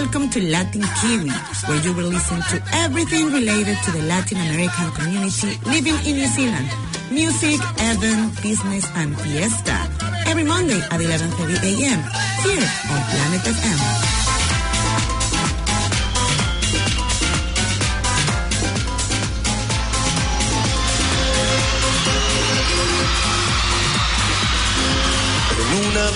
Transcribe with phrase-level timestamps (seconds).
[0.00, 1.28] welcome to Latin Kiwi,
[1.66, 6.26] where you will listen to everything related to the Latin American community living in New
[6.28, 6.68] Zealand.
[7.10, 9.76] Music, event, business, and fiesta.
[10.28, 12.00] Every Monday at 11.30 a.m.
[12.46, 14.07] here on Planet FM.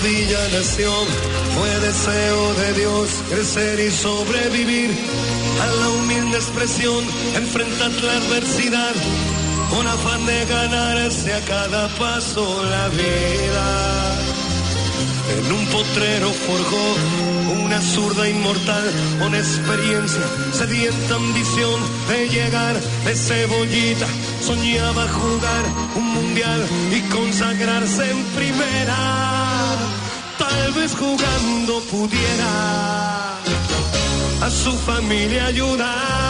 [0.03, 1.05] Villa nación
[1.55, 4.91] fue deseo de Dios crecer y sobrevivir
[5.61, 7.03] a la humilde expresión,
[7.35, 8.93] enfrentar la adversidad
[9.69, 14.15] con afán de ganarse a cada paso la vida.
[15.37, 22.75] En un potrero forjó una zurda inmortal con experiencia, sedienta ambición de llegar
[23.05, 24.07] de cebollita.
[24.41, 25.63] Soñaba jugar
[25.95, 26.61] un mundial
[26.91, 29.42] y consagrarse en primera.
[30.75, 33.37] Vez jugando pudiera
[34.41, 36.22] a su familia ayudar.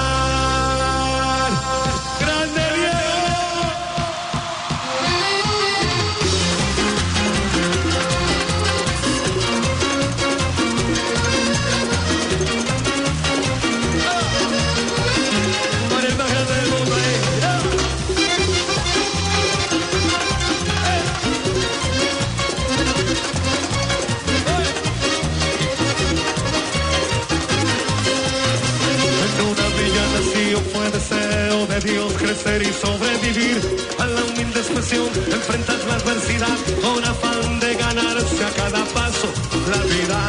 [30.84, 33.62] Fue deseo de Dios crecer y sobrevivir
[34.00, 39.28] a la humilde expresión, enfrentar la adversidad con afán de ganarse a cada paso
[39.72, 40.20] la vida.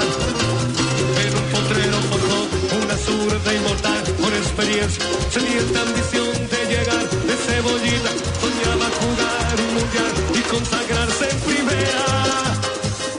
[1.24, 2.38] En un potrero forjó
[2.84, 10.12] una zurda inmortal con experiencia, sedienta ambición de llegar de cebollita, soñaba jugar un mundial
[10.34, 12.04] y consagrarse en primera.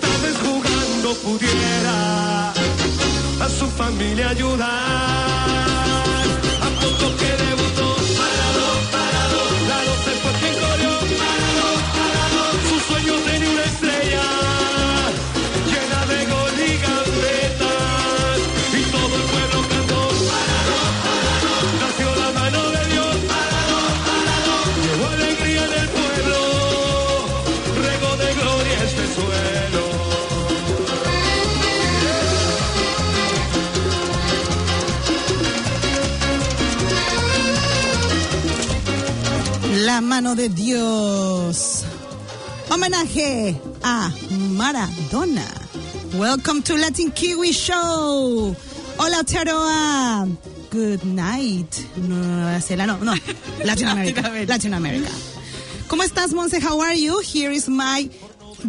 [0.01, 2.51] Tal vez jugando pudiera
[3.45, 5.54] a su familia ayudar.
[7.05, 7.44] Poco que
[39.95, 41.85] La mano de Dios.
[42.69, 44.11] Homenaje a
[44.57, 45.45] Maradona.
[46.19, 48.53] Welcome to Latin Kiwi Show.
[48.99, 50.27] Hola, Teroa.
[50.69, 51.87] Good night.
[51.95, 52.99] Nueva Zelanda.
[52.99, 53.15] No, no.
[53.63, 54.21] Latin America.
[54.45, 55.09] Latin America.
[55.87, 56.59] ¿Cómo estás, Monse?
[56.59, 57.21] How are you?
[57.21, 58.09] Here is my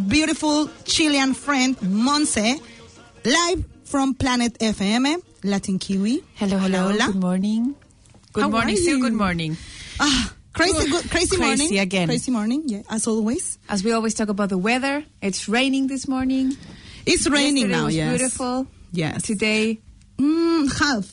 [0.06, 2.60] beautiful Chilean friend, Monse,
[3.24, 6.22] live from Planet FM, Latin Kiwi.
[6.36, 6.92] Hello, hello.
[6.92, 7.06] Hola.
[7.06, 7.74] Good morning.
[8.32, 8.76] Good How morning.
[8.76, 9.00] you?
[9.00, 9.56] good morning.
[9.98, 11.78] Ah, crazy, good, crazy, Crazy morning.
[11.78, 12.08] again.
[12.08, 13.58] Crazy morning, yeah, as always.
[13.68, 16.56] As we always talk about the weather, it's raining this morning.
[17.04, 18.08] It's raining Yesterday now, was yes.
[18.18, 18.66] beautiful.
[18.92, 19.22] Yes.
[19.22, 19.78] Today,
[20.18, 21.12] Mm, half.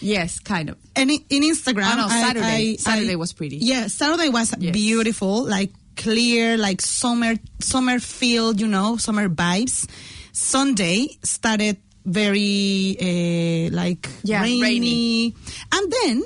[0.00, 0.76] yes, kind of.
[0.96, 2.72] And in, in Instagram, Oh, no, I- Saturday.
[2.72, 3.58] I- Saturday I- was pretty.
[3.58, 4.72] Yeah, Saturday was Yes.
[4.72, 9.86] beautiful, like clear, like summer, summer feel, you know, summer vibes.
[10.32, 15.34] Sunday started very uh, like Yeah, rainy, rainy.
[15.72, 16.22] and then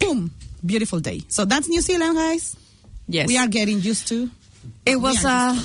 [0.00, 0.30] boom,
[0.64, 1.22] beautiful day.
[1.28, 2.56] So that's New Zealand, guys.
[3.08, 3.26] Yes.
[3.28, 4.30] We are getting used to.
[4.86, 5.56] It was a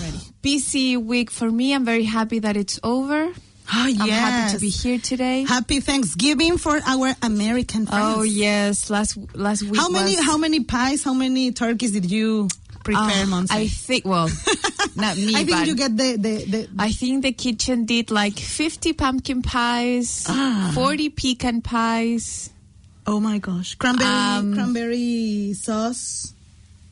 [0.42, 1.74] busy week for me.
[1.74, 3.28] I'm very happy that it's over.
[3.68, 4.54] Oh, I'm happy yes.
[4.54, 5.44] to be here today.
[5.44, 8.16] Happy Thanksgiving for our American friends.
[8.18, 9.76] Oh yes, last last week.
[9.76, 12.48] How many was- how many pies, how many turkeys did you
[12.84, 13.52] prepare, Ah, Monse?
[13.52, 14.06] I think.
[14.06, 14.30] Well,
[14.96, 18.38] not me, I think you get the the, the I think the kitchen did like
[18.38, 20.72] 50 pumpkin pies, Ah.
[20.76, 22.52] 40 pecan pies.
[23.08, 26.34] Oh my gosh cranberry Um, cranberry sauce.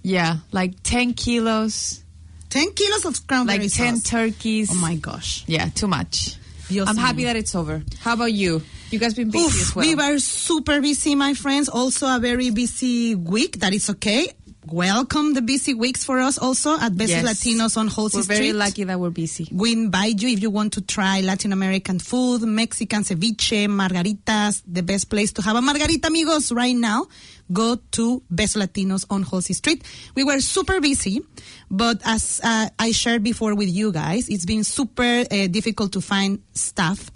[0.03, 2.01] Yeah, like 10 kilos,
[2.49, 4.03] Ten kilos of cranberry like 10 sauce.
[4.09, 4.69] turkeys.
[4.71, 5.43] oh my gosh.
[5.47, 6.35] Yeah, too much.
[6.69, 7.81] Dios I'm happy that it's over.
[8.01, 8.61] How about you?
[8.91, 9.85] You guys been busy Oof, as well.
[9.85, 11.67] We were super busy, my friends.
[11.67, 13.59] Also a very busy week.
[13.59, 14.27] That is okay.
[14.71, 17.25] Welcome the busy weeks for us also at Best Yes.
[17.25, 18.53] Latinos on Halsey We're very Street.
[18.53, 19.47] lucky that we're busy.
[19.51, 24.81] We invite you if you want to try Latin American food, Mexican ceviche, margaritas, the
[24.81, 27.07] best place to have a margarita, amigos, right now.
[27.51, 29.83] Go to Best Latinos on Halsey Street.
[30.15, 31.21] We were super busy,
[31.69, 36.01] but as uh, I shared before with you guys, it's been super uh, difficult to
[36.01, 37.11] find staff.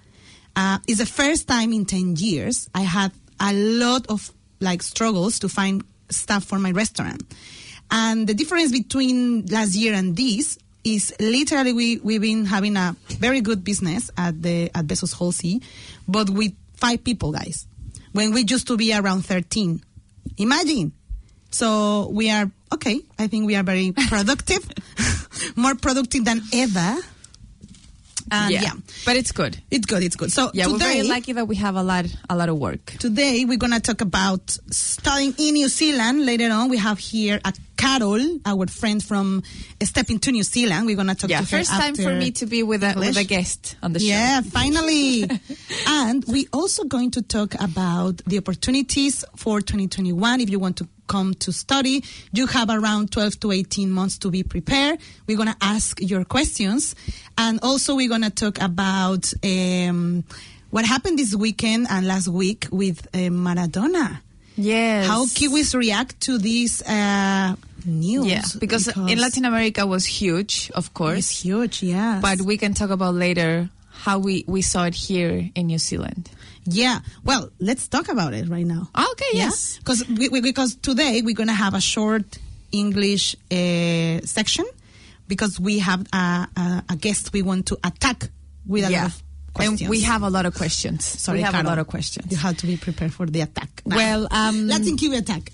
[0.54, 5.40] Uh, it's the first time in 10 years I had a lot of like struggles
[5.40, 7.24] to find staff for my restaurant.
[7.90, 12.96] And the difference between last year and this is literally we, we've been having a
[13.20, 15.62] very good business at the at Besos Halsey,
[16.08, 17.68] but with five people, guys,
[18.14, 19.82] when we used to be around 13.
[20.38, 20.92] Imagine.
[21.50, 24.68] So we are, okay, I think we are very productive,
[25.56, 26.98] more productive than ever.
[28.32, 28.74] Um, and yeah.
[29.06, 29.58] but it's good.
[29.72, 30.32] it's good, it's good.
[30.32, 32.86] So Yeah, we're today, very lucky that we have a lot, a lot of work.
[33.00, 36.26] Today we're gonna talk about studying in New Zealand.
[36.26, 39.44] Later on, we have here a Carol, our friend from
[39.82, 40.86] Stepping to New Zealand.
[40.86, 43.18] We're gonna talk Yeah, to her first time for me to be with a with
[43.18, 44.06] a guest on the show.
[44.08, 45.24] Yeah, finally.
[45.88, 50.42] and we're also going to talk about the opportunities for 2021.
[50.42, 52.04] If you want to come to study,
[52.34, 55.00] you have around 12 to 18 months to be prepared.
[55.26, 56.96] We're going to ask your questions.
[57.38, 60.24] And also we're going to talk about um,
[60.70, 64.20] what happened this weekend and last week with uh, Maradona.
[64.58, 65.08] Yes.
[65.08, 67.56] How Kiwis react to this uh,
[67.88, 68.28] news.
[68.28, 71.18] Yeah, because, in Latin America was huge, of course.
[71.18, 72.20] It's huge, yeah.
[72.22, 76.30] But we can talk about later how we, we saw it here in New Zealand.
[76.66, 77.00] Yeah.
[77.24, 78.90] Well, let's talk about it right now.
[78.96, 79.78] Okay, yes.
[79.78, 82.38] Because we, we, because today we're gonna have a short
[82.72, 84.66] English uh, section
[85.28, 88.30] because we have a, a, a guest we want to attack
[88.66, 89.24] with a lot of
[89.54, 89.82] questions.
[89.82, 91.06] And we have a lot of questions.
[91.06, 91.68] Sorry, we have Carol.
[91.68, 92.32] a lot of questions.
[92.32, 93.82] You have to be prepared for the attack.
[93.86, 95.52] Well, um, Latin Kiwi attack.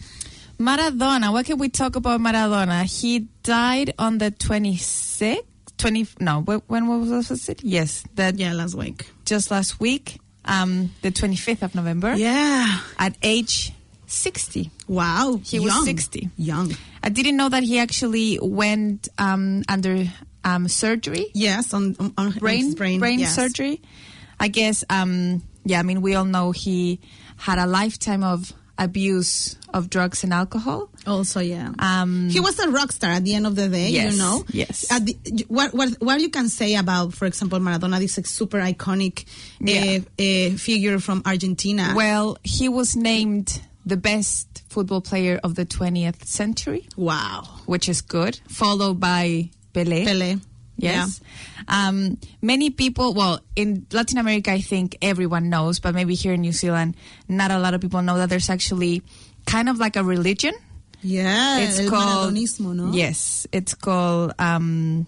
[0.59, 2.83] Maradona, what can we talk about Maradona?
[2.83, 5.41] He died on the 26th,
[5.77, 7.63] 20, no, when was it?
[7.63, 9.05] Yes, that Yeah, last week.
[9.25, 12.79] just last week, um, the 25th of November, Yeah.
[12.99, 13.73] at age
[14.07, 14.69] 60.
[14.87, 15.39] Wow.
[15.43, 16.29] He was 60.
[16.37, 16.75] Young.
[17.01, 20.05] I didn't know that he actually went um, under
[20.43, 23.35] um, surgery, Yes, on, on, on brain, his brain, yes.
[23.35, 23.81] surgery.
[24.39, 26.99] I guess, um, yeah, I mean, we all know he
[27.37, 30.89] had a lifetime of abuse of drugs and alcohol.
[31.05, 31.71] Also, yeah.
[31.79, 34.43] Um, he was a rock star at the end of the day, Yes, you know.
[34.49, 34.91] yes.
[34.91, 35.15] At the,
[35.47, 39.25] what, what what you can say about, for example, Maradona, this super iconic
[39.59, 39.99] Yeah.
[40.19, 41.93] uh, uh, figure from Argentina.
[41.95, 48.01] Well, he was named the best football player of the 20th century, wow, which is
[48.01, 50.05] good, followed by Pelé.
[50.05, 50.37] Pele.
[50.77, 51.21] Yes.
[51.67, 56.41] Um, many people, well, in Latin America, I think everyone knows, but maybe here in
[56.41, 56.95] New Zealand,
[57.27, 59.03] not a lot of people know that there's actually
[59.45, 60.53] kind of like a religion.
[61.01, 62.91] Yeah, it's called Maradonismo, no?
[62.91, 65.05] Yes, it's called um,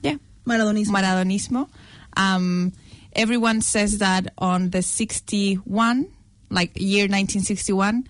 [0.00, 0.16] yeah,
[0.46, 0.86] Maradonismo.
[0.86, 1.68] Maradonismo.
[2.16, 2.72] Um,
[3.12, 6.06] everyone says that on the 61,
[6.50, 8.06] like year 1961,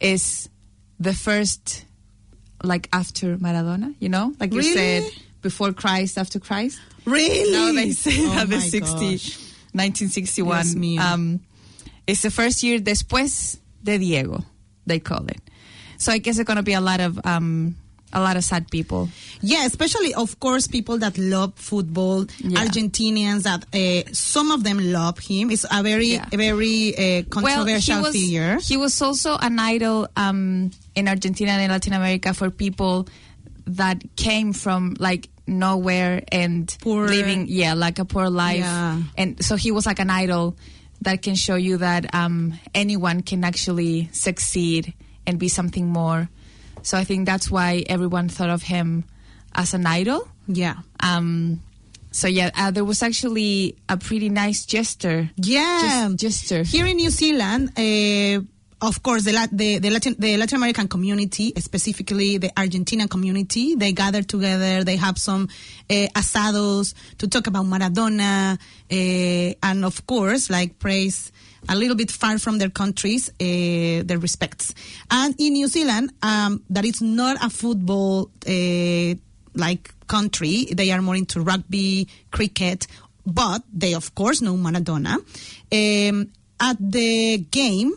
[0.00, 0.48] is
[1.00, 1.84] the first,
[2.62, 4.32] like after Maradona, you know?
[4.38, 5.02] Like you said,
[5.48, 6.78] before Christ, after Christ.
[7.06, 7.50] really?
[7.52, 9.38] No, they say oh that the my 60, gosh.
[9.72, 11.40] 1961 Dios um,
[12.06, 14.44] is the first year después de Diego,
[14.86, 15.40] they call it.
[15.98, 17.74] So I guess it's going to be a lot of um,
[18.12, 19.08] a lot of sad people.
[19.42, 22.64] Yeah, especially of course people that love football, Yeah.
[22.64, 25.50] Argentinians that uh, some of them love him.
[25.50, 26.26] It's a very Yeah.
[26.32, 28.58] a very uh, controversial well, he was, figure.
[28.62, 33.08] He was also an idol um, in Argentina and in Latin America for people
[33.66, 37.08] that came from like nowhere and Poor.
[37.08, 38.58] living, yeah, like a poor life.
[38.58, 39.02] Yeah.
[39.16, 40.56] And so he was like an idol
[41.02, 44.94] that can show you that um, anyone can actually succeed
[45.26, 46.28] and be something more.
[46.82, 49.04] So I think that's why everyone thought of him
[49.54, 50.28] as an idol.
[50.46, 50.76] yeah.
[51.00, 51.60] Um,
[52.10, 55.30] so yeah, uh, there was actually a pretty nice gesture.
[55.36, 56.08] Yeah.
[56.16, 56.62] Gesture.
[56.62, 58.40] Here in New Zealand, uh,
[58.80, 63.92] of course, the, the, the, Latin, the Latin American community, specifically the Argentinian community, they
[63.92, 65.48] gather together, they have some
[65.90, 68.56] uh, asados to talk about Maradona,
[68.90, 71.32] uh, and of course, like praise
[71.68, 74.74] a little bit far from their countries, uh, their respects.
[75.10, 78.30] And in New Zealand, um, that is not a football
[79.54, 80.66] like country.
[80.72, 82.86] They are more into rugby, cricket,
[83.26, 85.16] but they of course know Maradona.
[85.70, 86.30] Um,
[86.60, 87.92] at the game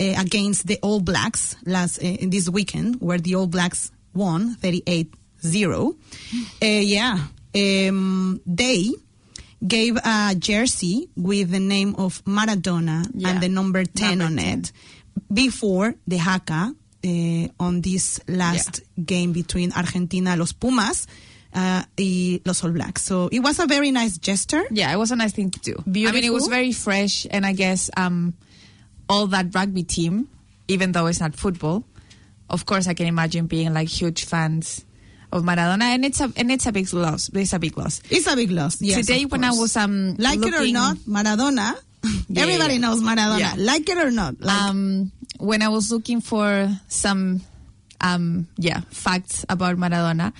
[0.00, 5.94] against the All Blacks last uh, this weekend, where the All Blacks won 38-0, uh,
[6.66, 7.18] yeah,
[7.54, 8.90] um, they
[9.66, 14.36] gave a jersey with the name of Maradona Yeah, and the number 10 number on
[14.36, 14.58] 10.
[14.60, 14.72] it
[15.32, 16.74] before the haka
[17.04, 21.06] uh, on this last game between Argentina, los Pumas,
[21.54, 23.02] uh, y los All Blacks.
[23.02, 24.64] So it was a very nice gesture.
[24.70, 25.74] Yeah, it was a nice thing to do.
[26.06, 28.34] I mean, it was very fresh, and I guess um,
[29.08, 30.28] all that rugby team,
[30.68, 31.84] even though it's not football,
[32.48, 34.84] of course, I can imagine being like huge fans
[35.32, 37.28] of Maradona, and it's a and it's a big loss.
[37.34, 38.00] It's a big loss.
[38.10, 38.80] It's a big loss.
[38.80, 41.74] Yes, Today, when I was um like it or not, Maradona.
[42.28, 42.80] Yeah, everybody yeah.
[42.80, 43.40] knows Maradona.
[43.40, 43.54] Yeah.
[43.56, 44.40] Like it or not.
[44.40, 45.10] Like, um,
[45.40, 47.40] when I was looking for some,
[48.00, 50.32] um, yeah, facts about Maradona,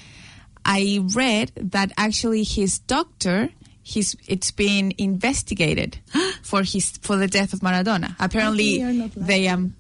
[0.65, 3.49] I read that actually his doctor
[3.87, 5.99] he's it's been investigated
[6.43, 8.17] for his for the death of Maradona.
[8.19, 8.83] Apparently,
[9.17, 9.75] they um.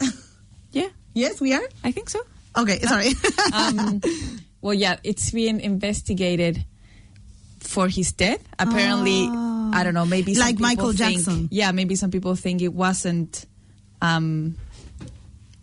[0.72, 1.62] Yeah, Yes, we are.
[1.84, 2.20] I think so.
[2.56, 3.10] Okay, sorry.
[3.52, 4.00] Um,
[4.60, 6.64] well, yeah, it's been investigated
[7.60, 8.42] for his death.
[8.58, 10.06] Apparently, I don't know.
[10.06, 11.48] Maybe Like Michael think- Jackson.
[11.52, 13.46] Yeah, maybe some people think it wasn't.
[14.02, 14.56] Um,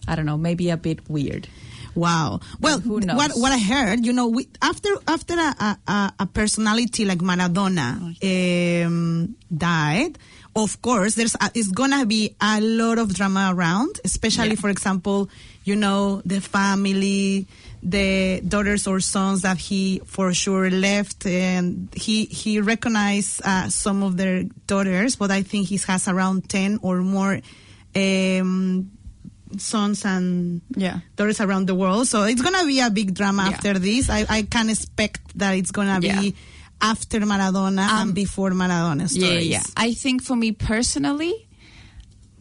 [0.08, 0.38] I don't know.
[0.38, 1.48] Maybe a bit weird.
[1.96, 2.40] Wow.
[2.60, 3.18] Well, who knows?
[3.18, 7.20] what what I heard, you know, we, after after a, a- a, a personality like
[7.20, 8.16] Maradona
[8.86, 10.18] um, died,
[10.56, 14.56] of course, there's a, it's gonna be a lot of drama around, especially Yeah.
[14.64, 15.30] for example,
[15.64, 17.46] you know, the family,
[17.84, 24.02] the daughters or sons that he for sure left, and he he recognized uh, some
[24.02, 27.42] of their daughters, but I think he has around ten or more.
[27.96, 28.92] Um,
[29.60, 31.00] sons and Yeah.
[31.16, 32.08] daughters around the world.
[32.08, 33.50] So it's gonna be a big drama Yeah.
[33.56, 34.10] after this.
[34.10, 36.22] I, I can expect that it's gonna Yeah.
[36.22, 36.36] be
[36.82, 39.48] after Maradona and um, before Maradona stories.
[39.48, 39.64] Yeah, yeah.
[39.78, 41.34] I think for me personally,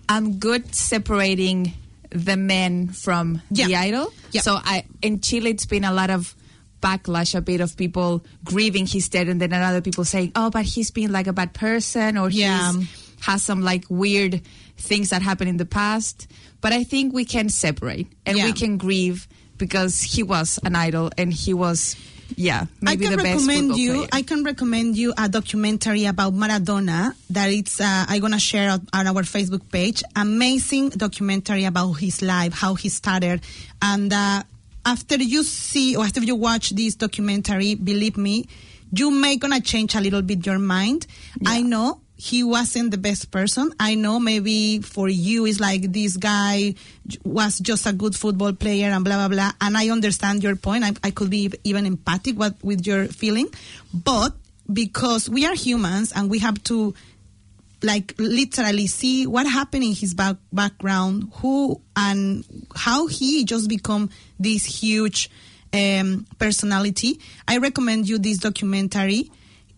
[0.09, 1.73] I'm good separating
[2.11, 3.81] the men from the Yeah.
[3.81, 4.13] idol.
[4.33, 4.41] Yeah.
[4.43, 6.35] So I in Chile, it's been a lot of
[6.83, 10.65] backlash, a bit of people grieving his death, and then other people saying, "Oh, but
[10.65, 12.73] he's been like a bad person, or Yeah.
[12.73, 12.89] he's
[13.21, 14.41] has some like weird
[14.81, 16.27] things that happened in the past."
[16.61, 18.45] But I think we can separate and Yeah.
[18.45, 21.97] we can grieve because he was an idol and he was,
[22.37, 23.93] yeah, maybe I can the best recommend you.
[23.95, 24.09] player.
[24.13, 27.81] I can recommend you a documentary about Maradona that it's.
[27.81, 30.03] Uh, I'm gonna share on, on our Facebook page.
[30.17, 33.41] Amazing documentary about his life, how he started,
[33.83, 34.43] and uh,
[34.85, 38.47] after you see or after you watch this documentary, believe me,
[38.93, 41.07] you may gonna change a little bit your mind.
[41.47, 43.73] I know he wasn't the best person.
[43.81, 46.75] I know maybe for you it's like this guy
[47.25, 49.53] was just a good football player and blah blah blah.
[49.59, 50.85] And I understand your point.
[50.85, 53.49] I, I could be even empathic what, with your feeling,
[53.95, 54.35] but
[54.71, 56.95] because we are humans and we have to
[57.83, 62.45] like literally see what happened in his back, background, who and
[62.77, 65.31] how he just become this huge
[65.73, 67.19] um, personality.
[67.49, 69.31] I recommend you this documentary.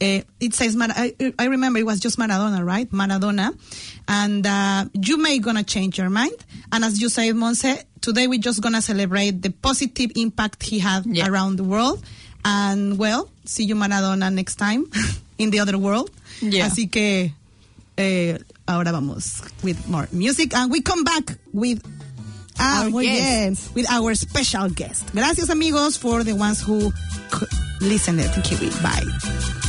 [0.03, 2.91] Uh, it says Mar- I, I remember it was just Maradona, right?
[2.91, 3.57] Maradona,
[4.09, 6.35] and uh, you may gonna change your mind.
[6.73, 11.07] And as you say, Monse, today we're just gonna celebrate the positive impact he had
[11.07, 11.29] Yeah.
[11.29, 12.03] around the world.
[12.45, 14.87] And well, see you Maradona next time
[15.39, 16.11] in the other world.
[16.41, 16.67] Yeah.
[16.67, 17.33] Así que
[17.97, 21.81] eh, ahora vamos with more music and we come back with
[22.59, 23.23] Our muy guest.
[23.23, 25.07] bien, with our special guest.
[25.15, 27.47] Gracias amigos for the ones who c-
[27.81, 28.71] listened to Kiwi.
[28.83, 29.62] Bye.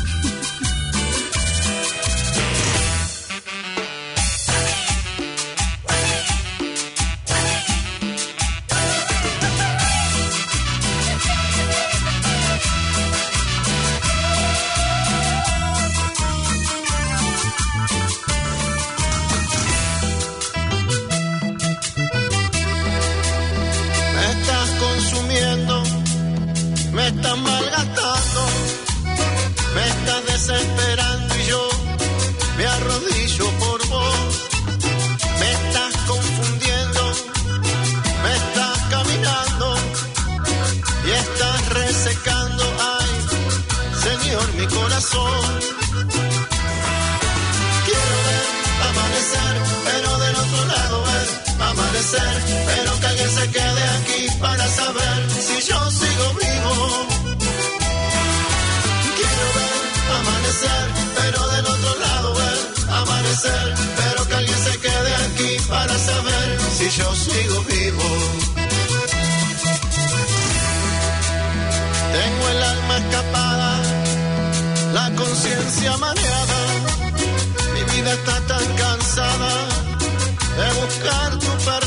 [80.93, 81.82] De buscar tu perdón.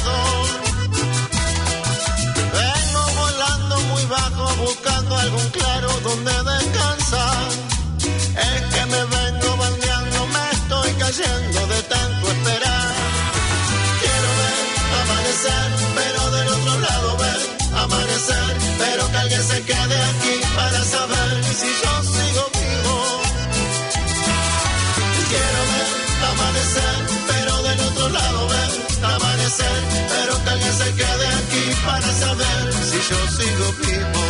[33.09, 34.25] Yo sigo vivo.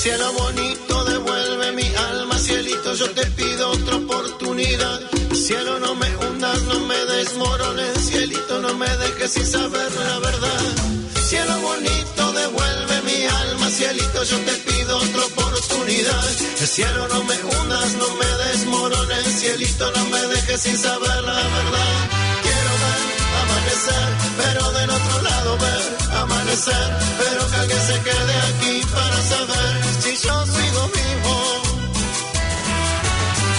[0.00, 5.00] Cielo bonito, devuelve mi alma, cielito, yo te pido otra oportunidad.
[5.34, 10.62] Cielo, no me hundas, no me desmorones, cielito, no me dejes sin saber la verdad.
[11.28, 16.24] Cielo bonito, devuelve mi alma, cielito, yo te pido otra oportunidad.
[16.60, 21.34] El cielo no me hundas, no me desmorones, cielito no me dejes sin saber la
[21.34, 22.17] verdad.
[23.78, 29.84] Amanecer, pero del otro lado ver amanecer, pero que alguien se quede aquí para saber
[30.02, 31.34] si yo sigo vivo.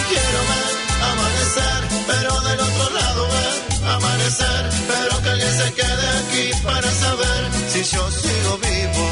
[0.09, 0.75] Quiero ver
[1.11, 3.57] amanecer, pero del otro lado ver
[3.95, 9.07] amanecer, pero que alguien se quede aquí para saber si yo sigo vivo.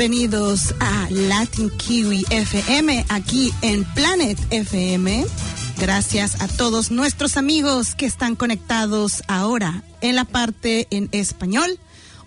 [0.00, 5.26] Bienvenidos a Latin Kiwi FM aquí en Planet FM.
[5.76, 11.78] Gracias a todos nuestros amigos que están conectados ahora en la parte en español.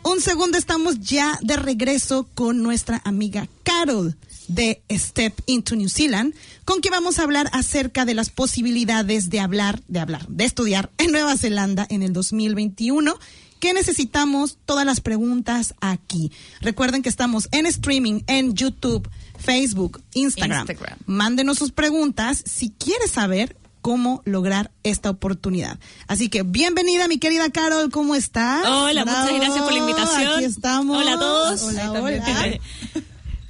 [0.03, 4.15] Un segundo, estamos ya de regreso con nuestra amiga Carol
[4.47, 9.39] de Step into New Zealand, con quien vamos a hablar acerca de las posibilidades de
[9.39, 13.17] hablar, de hablar, de estudiar en Nueva Zelanda en el 2021
[13.63, 14.57] ¿Qué necesitamos?
[14.65, 16.33] Todas las preguntas aquí.
[16.59, 20.67] Recuerden que estamos en streaming en YouTube, Facebook, Instagram.
[20.67, 20.99] Instagram.
[21.05, 25.79] Mándenos sus preguntas si quieres saber cómo lograr esta oportunidad.
[26.07, 28.65] Así que bienvenida, mi querida Carol, ¿cómo estás?
[28.65, 30.35] Hola, muchas gracias por la invitación.
[30.35, 30.97] Aquí estamos.
[30.97, 31.63] Hola a todos.
[31.63, 32.59] Hola, hola.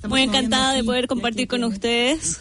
[0.07, 2.37] Muy encantada de poder compartir aquí, con ustedes.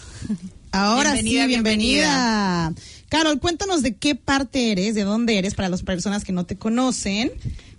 [0.72, 2.74] Ahora Bienvenida, sí, bienvenida.
[3.12, 6.56] Carol, cuéntanos de qué parte eres, de dónde eres, para las personas que no te
[6.56, 7.30] conocen.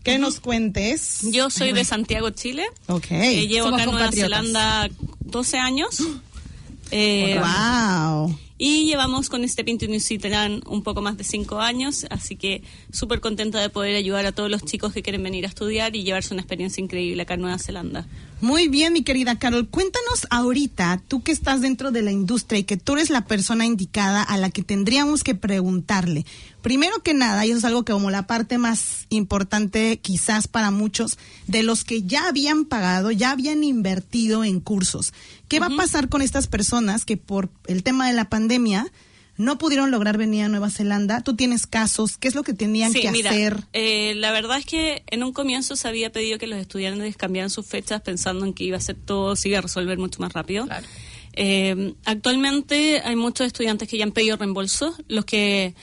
[0.03, 1.21] Que nos cuentes.
[1.23, 2.67] Yo soy de Santiago, Chile.
[2.85, 3.07] Ok.
[3.09, 4.11] Eh, llevo Somos acá en Nueva.
[4.11, 4.89] Zelanda
[5.21, 5.97] 12 años.
[6.95, 8.37] Eh, wow.
[8.57, 13.19] Y llevamos con este New Zealand un poco más de cinco años, así que súper
[13.19, 16.33] contenta de poder ayudar a todos los chicos que quieren venir a estudiar y llevarse
[16.33, 18.05] una experiencia increíble acá en Nueva Zelanda.
[18.41, 19.69] Muy bien, mi querida Carol.
[19.69, 23.65] Cuéntanos ahorita, tú que estás dentro de la industria y que tú eres la persona
[23.65, 26.25] indicada a la que tendríamos que preguntarle.
[26.61, 30.71] Primero que nada, y eso es algo que como la parte más importante quizás para
[30.71, 35.13] muchos, de los que ya habían pagado, ya habían invertido en cursos.
[35.47, 38.42] ¿Qué va a pasar con estas personas que por el tema de la pandemia
[39.35, 41.21] no pudieron lograr venir a Nueva Zelanda?
[41.21, 43.63] Tú tienes casos, ¿qué es lo que tenían Sí, que mira, hacer?
[43.73, 47.49] eh, la verdad es que en un comienzo se había pedido que los estudiantes cambiaran
[47.49, 50.33] sus fechas pensando en que iba a ser todo, se iba a resolver mucho más
[50.33, 50.65] rápido.
[50.65, 50.85] Claro.
[51.35, 54.95] Eh, actualmente hay muchos estudiantes que ya han pedido reembolso.
[55.07, 55.73] Los que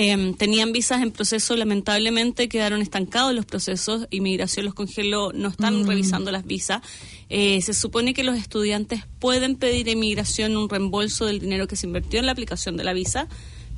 [0.00, 4.06] eh, tenían visas en proceso lamentablemente quedaron estancados los procesos.
[4.10, 6.82] Inmigración los congeló, no están revisando las visas.
[7.30, 11.74] Eh, se supone que los estudiantes pueden pedir a inmigración un reembolso del dinero que
[11.74, 13.26] se invirtió en la aplicación de la visa,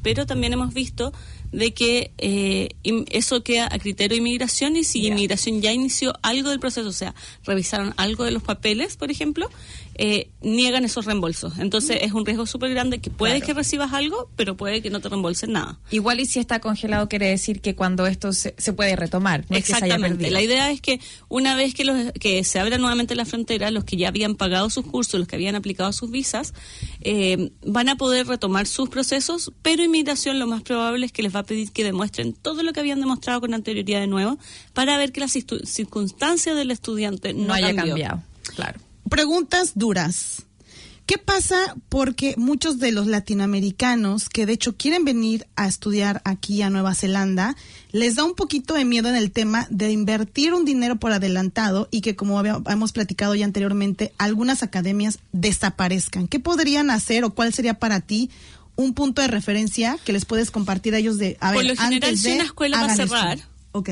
[0.02, 1.14] pero también hemos visto
[1.52, 2.70] de que eh,
[3.10, 6.92] eso queda a criterio de inmigración y si inmigración ya inició algo del proceso, o
[6.92, 9.50] sea, revisaron algo de los papeles, por ejemplo,
[9.96, 11.58] eh, niegan esos reembolsos.
[11.58, 13.46] Entonces es un riesgo súper grande que puede Claro.
[13.46, 15.78] que recibas algo, pero puede que no te reembolsen nada.
[15.90, 19.56] Igual y si está congelado quiere decir que cuando esto se, se puede retomar, no
[19.56, 20.30] es que se haya Exactamente.
[20.30, 23.84] La idea es que una vez que, los, que se abra nuevamente la frontera, los
[23.84, 26.54] que ya habían pagado sus cursos, los que habían aplicado sus visas,
[27.02, 31.34] eh, van a poder retomar sus procesos, pero inmigración lo más probable es que les
[31.34, 34.38] va a pedir que demuestren todo lo que habían demostrado con anterioridad de nuevo
[34.74, 37.86] para ver que las circunstancias del estudiante no, no haya cambió.
[37.94, 38.22] cambiado.
[38.54, 38.80] Claro.
[39.08, 40.42] Preguntas duras.
[41.06, 41.74] ¿Qué pasa?
[41.88, 46.94] Porque muchos de los latinoamericanos que de hecho quieren venir a estudiar aquí a Nueva
[46.94, 47.56] Zelanda,
[47.90, 51.88] les da un poquito de miedo en el tema de invertir un dinero por adelantado
[51.90, 56.28] y que como había- hemos platicado ya anteriormente, algunas academias desaparezcan.
[56.28, 58.30] ¿Qué podrían hacer o cuál sería para ti
[58.80, 61.76] un punto de referencia que les puedes compartir a ellos de, a Por ver, lo
[61.82, 63.06] general, antes si una escuela va a esto?
[63.06, 63.38] cerrar,
[63.72, 63.90] Ok.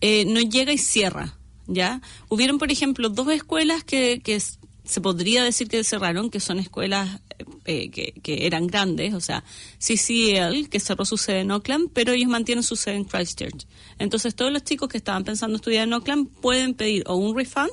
[0.00, 1.34] eh, no llega y cierra.
[1.66, 2.00] ¿ya?
[2.30, 7.20] Hubieron, por ejemplo, dos escuelas que, que se podría decir que cerraron, que son escuelas
[7.66, 9.44] eh, que, que eran grandes, o sea,
[9.78, 13.66] CCL, que cerró su sede en Oakland, pero ellos mantienen su sede en Christchurch.
[13.98, 17.70] Entonces, todos los chicos que estaban pensando estudiar en Oakland pueden pedir o un refund,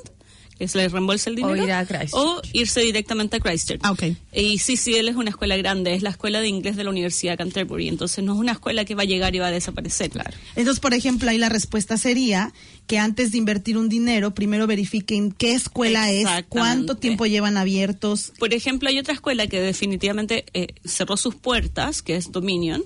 [0.60, 3.82] se les reembolse el O dinero, ir a o irse directamente a Christchurch.
[3.84, 4.04] Ah, ok.
[4.34, 7.38] Y CCL es una escuela grande, es la escuela de inglés de la Universidad de
[7.38, 10.12] Canterbury, entonces no es una escuela que va a llegar y va a desaparecer.
[10.12, 10.32] Claro.
[10.56, 12.54] Entonces, por ejemplo, ahí la respuesta sería
[12.88, 18.32] que antes de invertir un dinero, primero verifiquen qué escuela es, cuánto tiempo llevan abiertos.
[18.38, 22.84] Por ejemplo, hay otra escuela que definitivamente eh, cerró sus puertas, que es Dominion,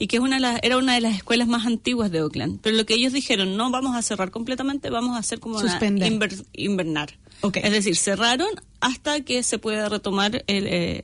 [0.00, 2.58] y que es una de las- era una de las escuelas más antiguas de Oakland.
[2.62, 5.70] Pero lo que ellos dijeron, no vamos a cerrar completamente, vamos a hacer como una
[5.70, 6.10] Suspender.
[6.12, 7.16] inver- invernar.
[7.54, 8.48] Es decir, cerraron
[8.80, 11.02] hasta que se pueda retomar el, eh,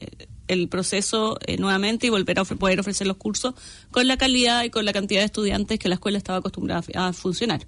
[0.48, 3.54] el proceso eh, nuevamente y volver a ofre- poder ofrecer los cursos
[3.90, 7.09] con la calidad y con la cantidad de estudiantes que la escuela estaba acostumbrada a,
[7.09, 7.66] a funcionar.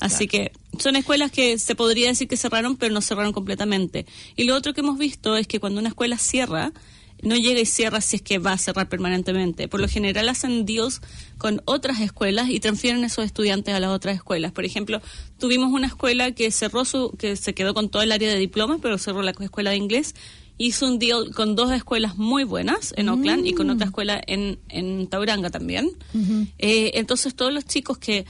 [0.00, 4.04] Así que son escuelas que se podría decir que cerraron, pero no cerraron completamente.
[4.36, 6.72] Y lo otro que hemos visto es que cuando una escuela cierra,
[7.22, 9.68] no llega y cierra si es que va a cerrar permanentemente.
[9.68, 11.00] Por lo general hacen deals
[11.38, 14.52] con otras escuelas y transfieren esos estudiantes a las otras escuelas.
[14.52, 15.00] Por ejemplo,
[15.38, 18.80] tuvimos una escuela que cerró su, que se quedó con todo el área de diplomas,
[18.82, 20.14] pero cerró la escuela de inglés.
[20.58, 24.58] Hizo un deal con dos escuelas muy buenas en Oakland y con otra escuela en,
[24.68, 25.90] en Tauranga también.
[26.58, 28.26] Eh, entonces todos los chicos que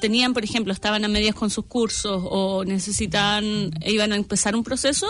[0.00, 4.62] tenían, por ejemplo, estaban a medias con sus cursos o necesitaban, iban a empezar un
[4.62, 5.06] proceso,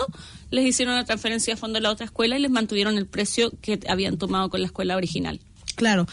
[0.49, 3.51] les hicieron una transferencia a fondo a la otra escuela y les mantuvieron el precio
[3.61, 5.39] que habían tomado con la escuela original.
[5.75, 6.07] Claro.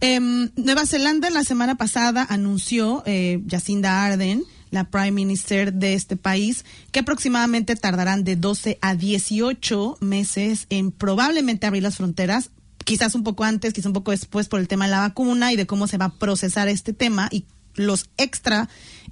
[0.00, 6.16] Em, Nueva Zelanda la semana pasada anunció eh, Jacinda Arden, la Prime Minister de este
[6.16, 12.50] país, que aproximadamente tardarán de 12 a 18 meses en probablemente abrir las fronteras,
[12.84, 15.56] quizás un poco antes, quizás un poco después por el tema de la vacuna y
[15.56, 18.68] de cómo se va a procesar este tema y los extra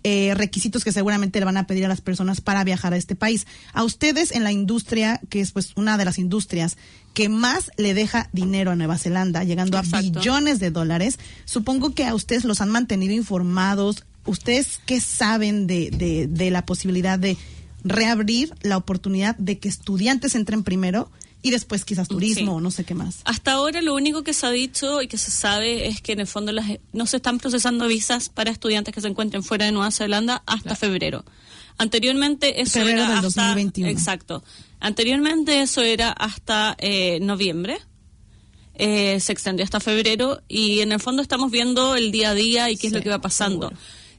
[0.07, 3.17] eh, requisitos que seguramente le van a pedir a las personas para viajar a este
[3.17, 3.47] país.
[3.73, 6.77] A ustedes en la industria, que es pues una de las industrias
[7.15, 12.05] que más le deja dinero a Nueva Zelanda, llegando a billones de dólares, supongo que
[12.05, 14.05] a ustedes los han mantenido informados.
[14.27, 17.39] ¿Ustedes qué saben de, de, de la posibilidad de
[17.83, 21.11] reabrir la oportunidad de que estudiantes entren primero
[21.45, 22.57] y después quizás turismo Sí.
[22.57, 23.19] o no sé qué más?
[23.25, 26.21] Hasta ahora lo único que se ha dicho y que se sabe es que en
[26.21, 29.73] el fondo las, no se están procesando visas para estudiantes que se encuentren fuera de
[29.73, 31.23] Nueva Zelanda hasta febrero.
[31.77, 33.89] Anteriormente eso Febrero era del hasta 2021.
[33.91, 34.43] exacto.
[34.81, 37.79] Anteriormente eso era hasta eh, noviembre.
[38.77, 42.71] Eh, se extendió hasta febrero y en el fondo estamos viendo el día a día
[42.71, 43.71] y qué es lo que va pasando.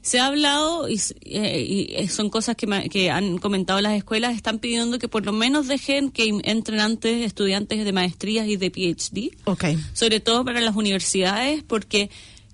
[0.06, 3.94] Se ha hablado y, eh, y, eh, son cosas que, me- que han comentado las
[3.94, 8.56] escuelas, están pidiendo que por lo menos dejen que entren antes estudiantes de maestrías y
[8.56, 9.64] de PhD, Ok.
[9.94, 12.08] sobre todo para las universidades, porque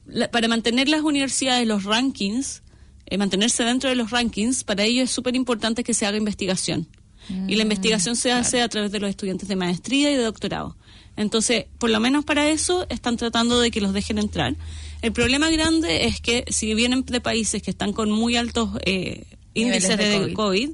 [0.07, 2.63] la- para mantener las universidades los rankings,
[3.07, 6.87] eh, mantenerse dentro de los rankings, para ellos es súper importante que se haga investigación.
[7.47, 10.77] y la investigación se hace a través de los estudiantes de maestría y de doctorado.
[11.17, 14.57] Entonces, por lo menos para eso están tratando de que los dejen entrar.
[15.03, 19.25] El problema grande es que si vienen de países que están con muy altos eh,
[19.53, 20.35] índices de de, COVID.
[20.35, 20.71] COVID,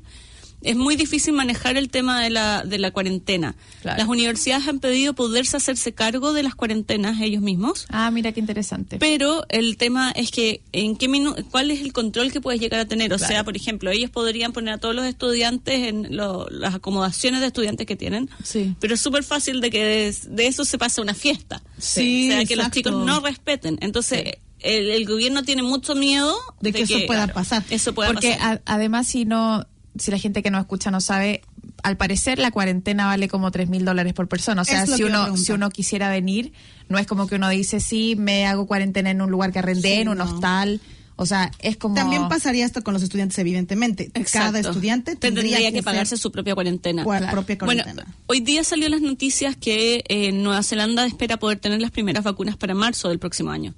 [0.62, 3.54] es muy difícil manejar el tema de la, de la cuarentena.
[3.82, 3.98] Claro.
[3.98, 7.86] Las universidades han pedido poderse hacerse cargo de las cuarentenas ellos mismos.
[7.90, 8.98] Ah, mira qué interesante.
[8.98, 12.80] Pero el tema es que en qué minu- cuál es el control que puedes llegar
[12.80, 13.12] a tener.
[13.12, 17.40] O sea, por ejemplo, ellos podrían poner a todos los estudiantes en lo- las acomodaciones
[17.40, 18.28] de estudiantes que tienen.
[18.42, 18.74] Sí.
[18.80, 21.62] Pero es súper fácil de que de, de eso se pase una fiesta.
[21.78, 23.78] Sí, o sea, que los chicos no respeten.
[23.80, 27.62] Entonces, el, el gobierno tiene mucho miedo De que eso pueda pasar.
[27.70, 28.62] Eso pueda Porque pasar.
[28.66, 29.64] a- además, si no,
[29.98, 31.42] si la gente que no escucha no sabe,
[31.82, 34.62] al parecer la cuarentena vale como tres mil dólares por persona.
[34.62, 36.52] O sea, si uno, si uno quisiera venir,
[36.88, 39.94] no es como que uno dice, sí, me hago cuarentena en un lugar que arrendé,
[39.96, 40.24] Sí, en un no.
[40.24, 40.80] hostal.
[41.20, 41.96] O sea, es como.
[41.96, 44.10] También pasaría esto con los estudiantes, evidentemente.
[44.32, 47.02] Cada estudiante tendría, tendría, que, pagarse su propia cuarentena.
[47.02, 48.14] propia Bueno, cuarentena.
[48.26, 52.56] hoy día salió las noticias que eh, Nueva Zelanda espera poder tener las primeras vacunas
[52.56, 53.74] para marzo del próximo año.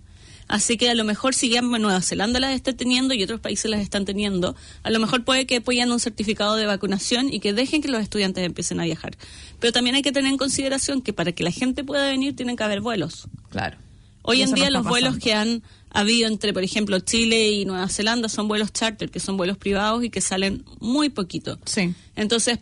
[0.50, 3.70] Así que a lo mejor si ya Nueva Zelanda las está teniendo y otros países
[3.70, 7.52] las están teniendo, a lo mejor puede que apoyen un certificado de vacunación y que
[7.52, 9.16] dejen que los estudiantes empiecen a viajar.
[9.60, 12.56] Pero también hay que tener en consideración que para que la gente pueda venir tienen
[12.56, 13.28] que haber vuelos.
[13.50, 13.78] Claro.
[14.22, 18.28] Hoy en día los vuelos que han habido entre, por ejemplo, Chile y Nueva Zelanda
[18.28, 21.60] son vuelos charter, que son vuelos privados y que salen muy poquito.
[21.64, 21.94] Sí.
[22.16, 22.58] Entonces,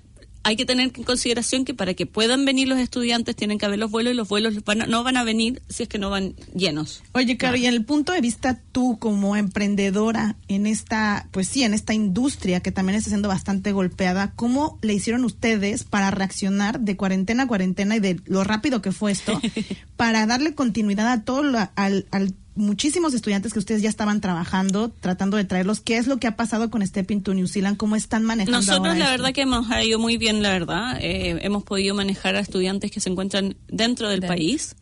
[0.49, 3.79] hay que tener en consideración que para que puedan venir los estudiantes tienen que haber
[3.79, 6.09] los vuelos y los vuelos van a- no van a venir si es que no
[6.09, 7.03] van llenos.
[7.13, 11.63] Oye, Caro, y en el punto de vista tú como emprendedora en esta, pues sí,
[11.65, 16.81] en esta industria que también está siendo bastante golpeada, ¿cómo le hicieron ustedes para reaccionar
[16.81, 19.39] de cuarentena a cuarentena y de lo rápido que fue esto,
[19.97, 24.91] para darle continuidad a todo la- al, al muchísimos estudiantes que ustedes ya estaban trabajando,
[25.01, 25.81] tratando de traerlos.
[25.81, 27.77] ¿Qué es lo que ha pasado con Stepping to New Zealand?
[27.77, 29.23] ¿Cómo están manejando Nosotros ahora la esto?
[29.23, 30.99] verdad que hemos ido muy bien, la verdad.
[31.01, 34.77] Eh, hemos podido manejar a estudiantes que se encuentran dentro del país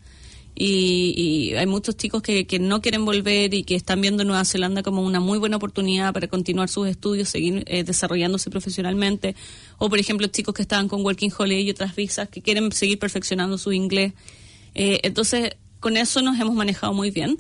[0.59, 1.13] y,
[1.51, 4.83] y hay muchos chicos que, que no quieren volver y que están viendo Nueva Zelanda
[4.83, 9.37] como una muy buena oportunidad para continuar sus estudios, seguir eh, desarrollándose profesionalmente.
[9.77, 12.99] O, por ejemplo, chicos que estaban con Working Holiday y otras visas que quieren seguir
[12.99, 14.15] perfeccionando su inglés.
[14.75, 17.39] Eh, entonces, con eso nos hemos manejado muy bien.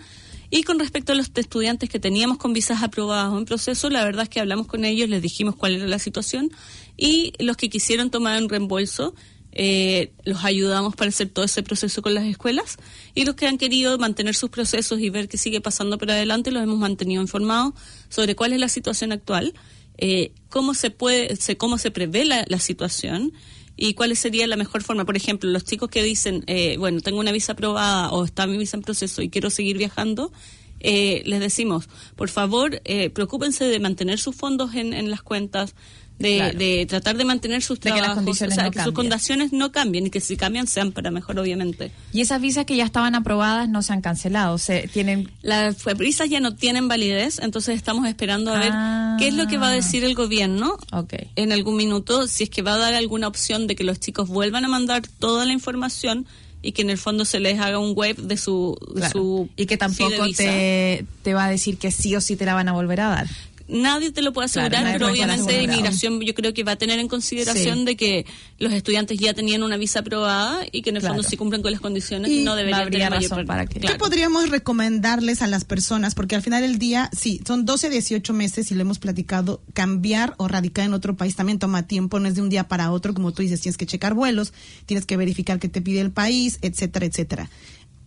[0.56, 4.02] Y con respecto a los estudiantes que teníamos con visas aprobadas o en proceso, la
[4.02, 6.50] verdad es que hablamos con ellos, les dijimos cuál era la situación
[6.96, 9.14] y los que quisieron tomar un reembolso,
[9.52, 12.78] eh, los ayudamos para hacer todo ese proceso con las escuelas
[13.14, 16.50] y los que han querido mantener sus procesos y ver qué sigue pasando por adelante,
[16.50, 17.74] los hemos mantenido informados
[18.08, 19.52] sobre cuál es la situación actual,
[19.98, 23.34] eh, cómo se puede, cómo se prevé la situación
[23.76, 25.04] y cuál sería la mejor forma.
[25.04, 28.56] Por ejemplo, los chicos que dicen, eh, bueno, tengo una visa aprobada o está mi
[28.56, 30.32] visa en proceso y quiero seguir viajando,
[30.80, 35.74] eh, les decimos, por favor, eh, preocúpense de mantener sus fondos en, en las cuentas,
[36.18, 36.58] de, Claro.
[36.58, 39.52] de tratar de mantener sus De que las condiciones o sea, no que sus condiciones
[39.52, 41.90] no cambien y que si cambian sean para mejor, obviamente.
[42.12, 44.56] Y esas visas que ya estaban aprobadas no se han cancelado.
[44.58, 49.16] Se tienen Las visas ya no tienen validez, entonces estamos esperando a ver Ah.
[49.18, 51.14] qué es lo que va a decir el gobierno Ok.
[51.36, 54.28] en algún minuto, si es que va a dar alguna opción de que los chicos
[54.28, 56.26] vuelvan a mandar toda la información
[56.62, 59.12] y que en el fondo se les haga un web de su, Claro.
[59.12, 62.68] su y que tampoco te va a decir que sí o sí te la van
[62.68, 63.26] a volver a dar.
[63.68, 67.08] Nadie te lo puede asegurar, pero obviamente inmigración yo creo que va a tener en
[67.08, 67.84] consideración Sí.
[67.84, 68.26] de que
[68.58, 71.16] los estudiantes ya tenían una visa aprobada y que en el Claro.
[71.16, 74.50] fondo sí cumplen con las condiciones Y no deberían tener razón para que- ¿Qué podríamos
[74.50, 76.14] recomendarles a las personas?
[76.14, 80.34] Porque al final del día, sí, son 12, 18 meses y lo hemos platicado, cambiar
[80.38, 83.14] o radicar en otro país también toma tiempo, no es de un día para otro,
[83.14, 84.52] como tú dices, tienes que checar vuelos,
[84.86, 87.50] tienes que verificar qué te pide el país, etcétera, etcétera.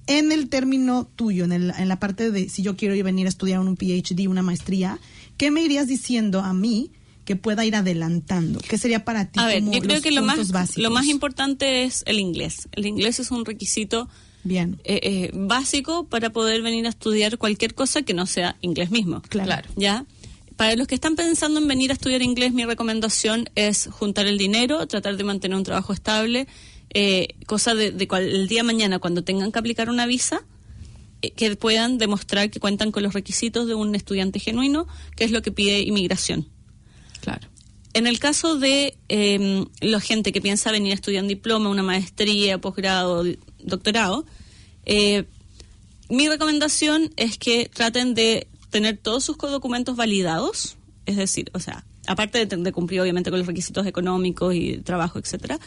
[0.07, 3.05] En el término tuyo, en, el- en la parte de si yo quiero ir a
[3.05, 4.97] venir a estudiar un PhD, una maestría,
[5.39, 6.91] ¿qué me irías diciendo a mí
[7.25, 8.59] que pueda ir adelantando?
[8.59, 10.83] ¿Qué sería para ti A ver, como yo creo los que lo más, básicos?
[10.83, 12.67] lo más importante es el inglés.
[12.73, 14.07] El inglés es un requisito
[14.43, 18.91] Bien, eh, eh, básico para poder venir a estudiar cualquier cosa que no sea inglés
[18.91, 19.21] mismo.
[19.29, 19.67] claro.
[19.75, 20.05] ¿Ya?
[20.57, 24.37] Para los que están pensando en venir a estudiar inglés, mi recomendación es juntar el
[24.37, 26.47] dinero, tratar de mantener un trabajo estable,
[26.93, 30.41] eh, cosa de, de cual, el día de mañana cuando tengan que aplicar una visa,
[31.21, 35.41] que puedan demostrar que cuentan con los requisitos de un estudiante genuino, que es lo
[35.41, 36.47] que pide inmigración.
[37.21, 37.47] Claro.
[37.93, 41.83] En el caso de eh, la gente que piensa venir a estudiar un diploma, una
[41.83, 43.25] maestría, posgrado,
[43.63, 44.25] doctorado,
[44.85, 45.25] eh,
[46.07, 51.83] mi recomendación es que traten de tener todos sus documentos validados, es decir, o sea,
[52.07, 55.59] aparte de, de cumplir obviamente con los requisitos económicos y de trabajo, etcétera,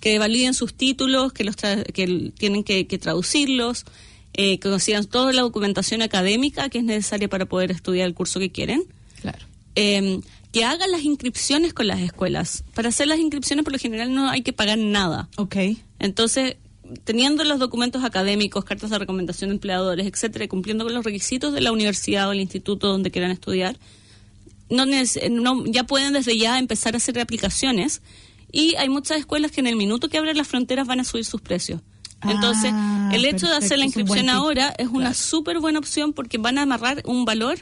[0.00, 3.84] que validen sus títulos, que los tra- que tienen que, que traducirlos,
[4.34, 8.38] eh, que consigan toda la documentación académica que es necesaria para poder estudiar el curso
[8.40, 8.84] que quieren
[9.20, 9.38] Claro.
[9.74, 10.20] eh,
[10.52, 12.64] que hagan las inscripciones con las escuelas.
[12.74, 15.28] Para hacer las inscripciones, por lo general, no hay que pagar nada.
[15.36, 15.56] Ok.
[16.00, 16.56] Entonces,
[17.04, 21.60] teniendo los documentos académicos, cartas de recomendación de empleadores, etcétera, cumpliendo con los requisitos de
[21.60, 23.78] la universidad o el instituto donde quieran estudiar,
[24.70, 28.02] no- ya pueden desde ya empezar a hacer aplicaciones.
[28.52, 31.24] Y hay muchas escuelas que en el minuto que abren las fronteras van a subir
[31.24, 31.80] sus precios.
[32.22, 36.38] Entonces, Ah, el hecho de hacer la inscripción ahora es una súper buena opción porque
[36.38, 37.58] van a amarrar un valor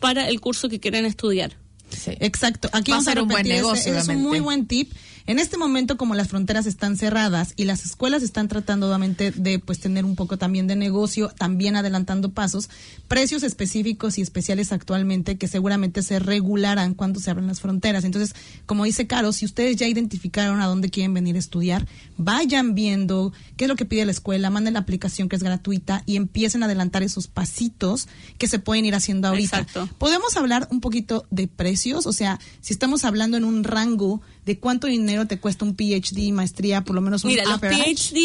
[0.00, 1.56] para el curso que quieren estudiar.
[1.88, 2.12] Sí.
[2.20, 2.68] Exacto.
[2.72, 4.92] Aquí Va a ser un buen negocio, ese es un muy buen tip.
[5.26, 9.58] En este momento, como las fronteras están cerradas y las escuelas están tratando obviamente de
[9.58, 12.68] pues tener un poco también de negocio, también adelantando pasos,
[13.08, 18.04] precios específicos y especiales actualmente que seguramente se regularán cuando se abran las fronteras.
[18.04, 18.34] Entonces,
[18.66, 21.86] como dice Caro, si ustedes ya identificaron a dónde quieren venir a estudiar,
[22.18, 26.02] vayan viendo qué es lo que pide la escuela, manden la aplicación que es gratuita
[26.04, 29.60] y empiecen a adelantar esos pasitos que se pueden ir haciendo ahorita.
[29.60, 29.88] Exacto.
[29.96, 32.06] ¿Podemos hablar un poquito de precios?
[32.06, 36.32] O sea, si estamos hablando en un rango de cuánto dinero te cuesta un PhD,
[36.32, 37.60] maestría, por lo menos un Mira, los.
[37.60, 38.18] PhD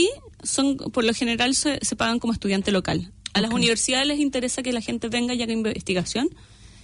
[0.43, 3.12] son, por lo general se, se pagan como estudiante local.
[3.34, 6.29] A las universidades les interesa que la gente venga y haga investigación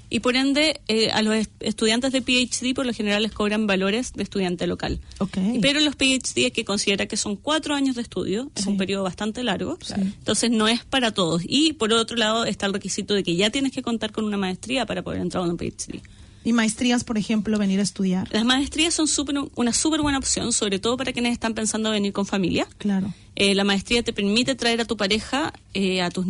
[0.07, 3.65] y por ende eh, a los est- estudiantes de PhD por lo general les cobran
[3.65, 4.99] valores de estudiante local.
[5.17, 5.37] Ok.
[5.61, 9.03] Pero los PhD hay que considera que son cuatro años de estudio, es un periodo
[9.03, 11.41] bastante largo, entonces no es para todos.
[11.43, 14.37] Y por otro lado está el requisito de que ya tienes que contar con una
[14.37, 15.99] maestría para poder entrar a un PhD.
[16.45, 18.29] Y maestrías, por ejemplo, venir a estudiar.
[18.31, 22.13] Las maestrías son súper- una súper buena opción, sobre todo para quienes están pensando venir
[22.13, 22.67] con familia.
[22.77, 23.13] Claro.
[23.35, 26.25] Eh, la maestría te permite traer a tu pareja, eh, a, tus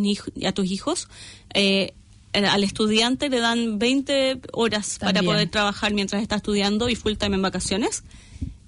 [0.45, 1.07] a tus hijos.
[1.53, 1.93] Eh,
[2.33, 7.35] al estudiante le dan 20 horas para poder trabajar mientras está estudiando y full time
[7.35, 8.03] en vacaciones.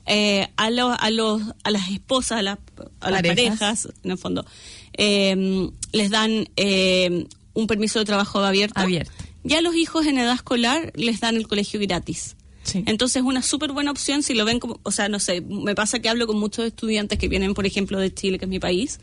[0.05, 2.59] Eh, a, los, a, los, a las esposas, a, las-
[3.01, 3.59] a las Parejas.
[3.59, 4.45] parejas, en el fondo,
[4.93, 8.79] eh, les dan eh, un permiso de trabajo abierto.
[8.79, 9.11] Abierto.
[9.47, 12.35] Ya los hijos en edad escolar les dan el colegio gratis.
[12.63, 12.83] Sí.
[12.85, 15.73] Entonces es una súper buena opción si lo ven como, o sea, no sé, me
[15.73, 18.59] pasa que hablo con muchos estudiantes que vienen, por ejemplo, de Chile, que es mi
[18.59, 18.99] país,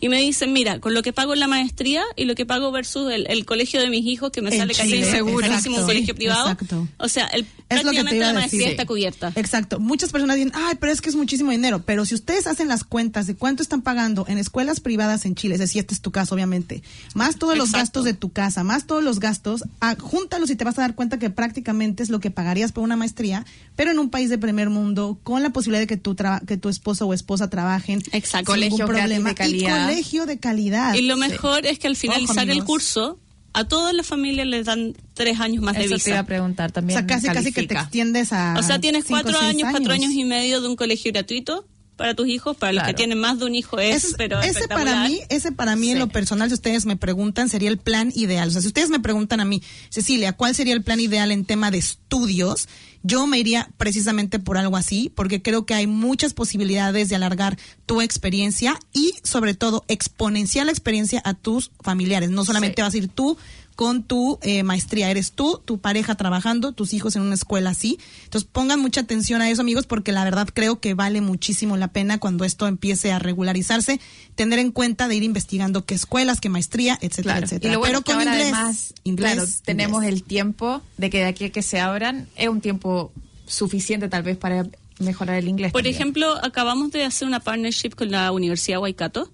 [0.00, 2.70] y me dicen, mira, con lo que pago en la maestría y lo que pago
[2.70, 5.80] versus el, el colegio de mis hijos, que me En sale casi Chile, segurísimo exacto.
[5.80, 6.50] un colegio privado.
[6.50, 6.88] exacto.
[6.98, 8.58] O sea, el, Es lo que te prácticamente iba a la decir.
[8.58, 9.32] maestría está cubierta.
[9.34, 9.80] Exacto.
[9.80, 11.82] Muchas personas dicen, ay, pero es que es muchísimo dinero.
[11.84, 15.54] Pero si ustedes hacen las cuentas de cuánto están pagando en escuelas privadas en Chile,
[15.54, 16.82] es decir, este es tu caso, obviamente,
[17.14, 17.78] más todos los Exacto.
[17.84, 20.94] gastos de tu casa, más todos los gastos, ah, júntalos y te vas a dar
[20.94, 24.38] cuenta que prácticamente es lo que pagarías por una maestría, pero en un país de
[24.38, 28.02] primer mundo, con la posibilidad de que tu, traba- que tu esposo o esposa trabajen.
[28.12, 28.52] Exacto.
[28.52, 29.28] sin ningún Colegio problema.
[29.30, 29.87] de calidad.
[29.90, 30.94] Y colegio de calidad.
[30.94, 33.18] Y lo mejor es que al finalizar el curso,
[33.52, 36.18] a todas las familias les dan tres años más de Eso te iba visa.
[36.20, 36.98] a preguntar o también.
[36.98, 38.56] sea, casi, casi que te extiendes a.
[38.58, 41.66] O sea, tienes cinco o cuatro años, cuatro años y medio de un colegio gratuito
[41.98, 42.56] para tus hijos.
[42.56, 45.52] Para los que tienen más de un hijo es, Ese- pero ese para mí, ese
[45.52, 48.48] para mí en lo personal, si ustedes me preguntan, sería el plan ideal.
[48.48, 51.44] O sea, si ustedes me preguntan a mí, Cecilia, ¿cuál sería el plan ideal en
[51.44, 52.68] tema de estudios?
[53.02, 57.58] Yo me iría precisamente por algo así, porque creo que hay muchas posibilidades de alargar
[57.86, 62.30] tu experiencia y, sobre todo, exponenciar la experiencia a tus familiares.
[62.30, 62.82] No solamente Sí.
[62.82, 63.36] vas a ir tú
[63.78, 65.08] con tu eh, maestría.
[65.08, 68.00] Eres tú, tu pareja trabajando, tus hijos en una escuela así.
[68.24, 71.86] Entonces pongan mucha atención a eso, amigos, porque la verdad creo que vale muchísimo la
[71.86, 74.00] pena cuando esto empiece a regularizarse,
[74.34, 77.46] tener en cuenta de ir investigando qué escuelas, qué maestría, etcétera, Claro.
[77.46, 77.70] etcétera.
[77.70, 79.62] Y lo bueno Pero con inglés, además, inglés, claro, inglés.
[79.64, 83.12] tenemos el tiempo de que de aquí a que se abran es un tiempo
[83.46, 84.66] suficiente tal vez para
[84.98, 85.70] mejorar el inglés.
[85.70, 85.94] Por también.
[85.94, 89.30] ejemplo, acabamos de hacer una partnership con la Universidad Waikato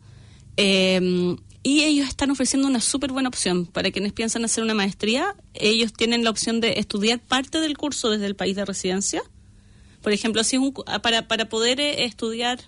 [0.59, 5.35] eh, y ellos están ofreciendo una súper buena opción para quienes piensan hacer una maestría.
[5.55, 9.23] Ellos tienen la opción de estudiar parte del curso desde el país de residencia.
[10.03, 12.61] Por ejemplo, si es un, ah, para, para poder eh, estudiar,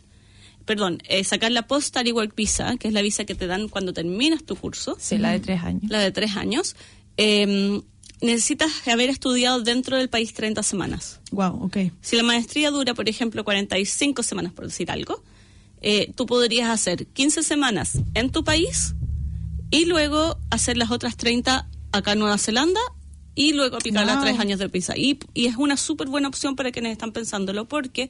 [0.65, 3.93] perdón, eh, sacar la Post-Study Work Visa, que es la visa que te dan cuando
[3.93, 5.83] terminas tu curso, Sí, la de tres años.
[5.91, 6.75] la de tres años,
[7.19, 7.83] eh,
[8.23, 11.21] necesitas haber estudiado dentro del país 30 semanas.
[11.33, 11.77] Wow, ok.
[12.01, 15.23] Si la maestría dura, por ejemplo, 45 semanas, por decir algo,
[15.83, 18.95] eh, tú podrías hacer 15 semanas en tu país
[19.71, 22.81] y luego hacer las otras 30 acá en Nueva Zelanda
[23.35, 24.97] y luego aplicar las tres años de visa.
[24.97, 28.09] Y, y es una súper buena opción para quienes están pensándolo porque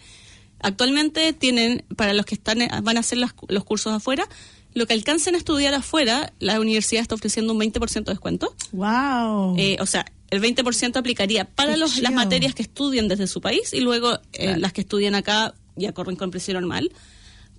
[0.60, 4.28] actualmente tienen, para los que están eh, van a hacer las- los cursos afuera,
[4.74, 8.54] lo que alcancen a estudiar afuera, la universidad está ofreciendo un 20% de descuento.
[8.72, 9.56] Wow.
[9.58, 13.72] Eh, o sea, el 20% aplicaría para los, las materias que estudien desde su país
[13.72, 14.60] y luego eh, Claro.
[14.60, 16.90] las que estudian acá ya corren con precio normal.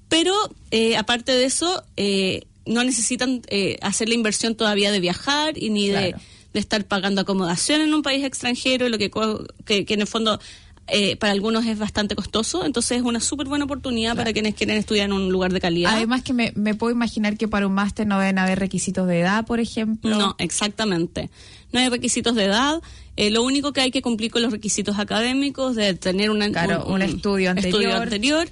[0.10, 0.34] Pero
[0.72, 5.70] eh, aparte de eso, eh, no necesitan eh, hacer la inversión todavía de viajar y
[5.70, 6.24] ni de, Claro.
[6.54, 9.12] de estar pagando acomodación en un país extranjero, lo que,
[9.66, 10.40] que, que en el fondo
[10.90, 12.64] eh, para algunos es bastante costoso.
[12.66, 15.94] Entonces es una súper buena oportunidad para quienes quieren estudiar en un lugar de calidad.
[15.94, 19.20] Además que me, me puedo imaginar que para un máster no deben haber requisitos de
[19.20, 20.18] edad, por ejemplo.
[20.18, 21.30] No, exactamente.
[21.74, 22.82] No hay requisitos de edad.
[23.18, 26.86] Eh, lo único que hay que cumplir con los requisitos académicos de tener una- Claro,
[26.86, 27.92] un estudio anterior.
[28.04, 28.48] anterior,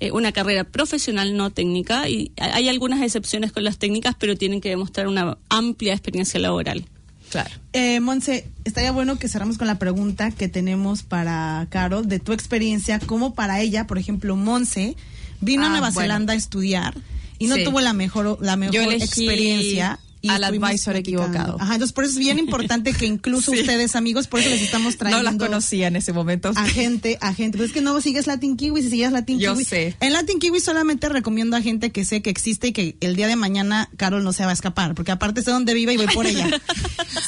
[0.00, 2.08] eh, una carrera profesional no técnica.
[2.08, 6.84] Y hay- algunas excepciones con las técnicas, pero tienen que demostrar una amplia experiencia laboral.
[7.30, 7.50] Claro.
[7.74, 12.32] Eh, Monse, estaría bueno que cerramos con la pregunta que tenemos para Carol, de tu
[12.32, 14.96] experiencia, como para ella, por ejemplo, Monse,
[15.40, 16.00] vino a Ah, Nueva bueno.
[16.00, 16.94] Zelanda a estudiar
[17.38, 17.64] y no Sí.
[17.64, 19.98] tuvo la mejor, la mejor Yo elegí experiencia.
[20.20, 20.98] Y al advisor platicando.
[20.98, 21.56] equivocado.
[21.60, 23.60] Ajá, entonces por eso es bien importante que incluso Sí.
[23.60, 26.50] ustedes, amigos, por eso les estamos trayendo No las conocía en ese momento.
[26.56, 27.56] a gente, a gente.
[27.58, 29.64] Pues es que no sigues Latin Kiwi, si sigues Latin Yo Kiwi.
[29.64, 29.94] sé.
[30.00, 33.28] En Latin Kiwi solamente recomiendo a gente que sé que existe y que el día
[33.28, 36.06] de mañana Carol no se va a escapar, porque aparte sé dónde vive y voy
[36.08, 36.48] por ella.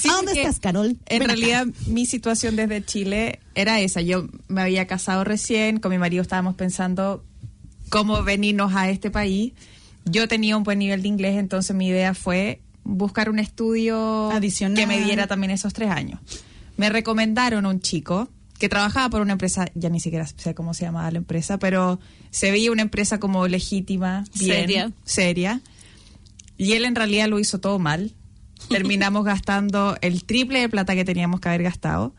[0.01, 0.97] Sí, ¿A dónde estás, Carol?
[1.07, 1.27] En Ven acá.
[1.37, 4.01] realidad, mi situación desde Chile era esa.
[4.01, 7.23] Yo me había casado recién, con mi marido estábamos pensando
[7.91, 9.53] cómo venirnos a este país.
[10.07, 14.77] Yo tenía un buen nivel de inglés, entonces mi idea fue buscar un estudio Adicional.
[14.77, 16.21] que me diera también esos tres años.
[16.77, 20.85] Me recomendaron un chico que trabajaba por una empresa, ya ni siquiera sé cómo se
[20.85, 21.99] llamaba la empresa, pero
[22.31, 24.93] se veía una empresa como legítima, bien, Seria.
[25.05, 25.61] seria.
[26.59, 28.13] Y él en realidad lo hizo todo mal.
[28.69, 32.15] Terminamos gastando el triple de plata que teníamos que haber gastado.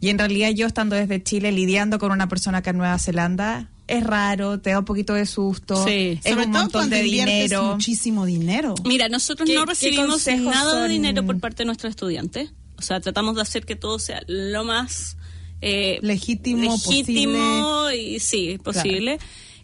[0.00, 3.70] Y en realidad yo estando desde Chile lidiando con una persona acá en Nueva Zelanda,
[3.88, 6.18] es raro, te da un poquito de susto, Sí.
[6.22, 7.62] es Sobre un todo montón cuando de dinero.
[7.74, 8.74] muchísimo dinero.
[8.84, 12.50] Mira, nosotros ¿Qué- no recibimos nada de dinero por parte de nuestros estudiantes.
[12.78, 15.16] O sea, tratamos de hacer que todo sea lo más
[15.62, 19.18] eh, Legítimo, legítimo y sí, posible.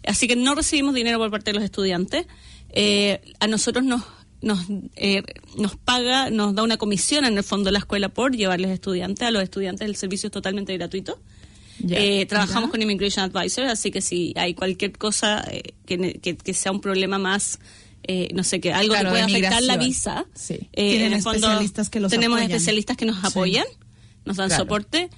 [0.05, 2.25] Así que no recibimos dinero por parte de los estudiantes.
[2.69, 4.01] Eh, a nosotros nos
[4.41, 4.59] nos,
[4.97, 5.23] eh,
[5.57, 9.25] nos paga, nos da una comisión en el fondo de la escuela por llevarles estudiantes.
[9.25, 11.17] A los estudiantes el servicio es totalmente gratuito.
[11.89, 16.53] Eh, trabajamos con Immigration Advisor, así que si hay cualquier cosa eh, que, que, que
[16.53, 17.59] sea un problema más
[18.05, 20.25] eh, no sé qué, algo Claro, que pueda afectar la visa.
[20.35, 20.55] Sí.
[20.73, 22.51] eh, Tienen en el fondo, especialistas que los Tenemos apoyan.
[22.51, 23.21] especialistas que nos Sí.
[23.27, 23.65] apoyan,
[24.25, 24.63] nos dan Claro.
[24.63, 25.09] soporte.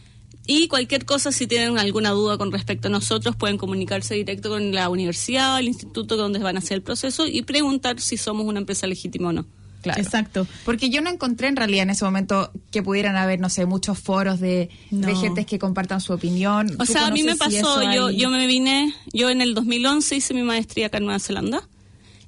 [0.47, 4.71] Y cualquier cosa, si tienen alguna duda con respecto a nosotros, pueden comunicarse directo con
[4.71, 8.45] la universidad o el instituto donde van a hacer el proceso y preguntar si somos
[8.45, 9.47] una empresa legítima o no.
[9.85, 10.01] Claro.
[10.01, 10.47] Exacto.
[10.65, 13.99] Porque yo no encontré en realidad en ese momento que pudieran haber, no sé, muchos
[13.99, 15.05] foros de, No.
[15.07, 16.71] de gentes que compartan su opinión.
[16.79, 18.17] O ¿Tú sea, a mí me si pasó, yo, hay?
[18.17, 21.61] yo me vine, yo en el 2011 hice mi maestría acá en Nueva Zelanda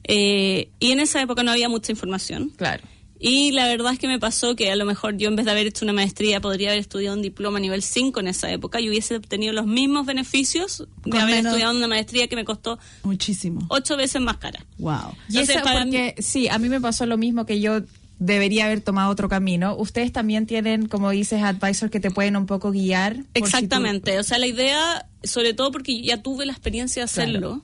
[0.03, 2.51] eh, y en esa época no había mucha información.
[2.55, 2.83] Claro.
[3.19, 5.51] Y la verdad es que me pasó que a lo mejor yo en vez de
[5.51, 8.89] haber hecho una maestría podría haber estudiado un diploma nivel 5 en esa época y
[8.89, 12.77] hubiese obtenido los mismos beneficios de Con haber menos- estudiado una maestría que me costó
[13.03, 13.65] Muchísimo.
[13.69, 14.63] ocho veces más cara.
[14.77, 14.93] Wow.
[15.29, 17.81] Y Entonces, eso para porque, sí, a mí me pasó lo mismo que yo
[18.19, 19.75] debería haber tomado otro camino.
[19.77, 23.13] Ustedes también tienen, como dices, advisors que te pueden un poco guiar.
[23.15, 27.01] por si tú- Exactamente, o sea, la idea, sobre todo porque ya tuve la experiencia
[27.01, 27.63] de hacerlo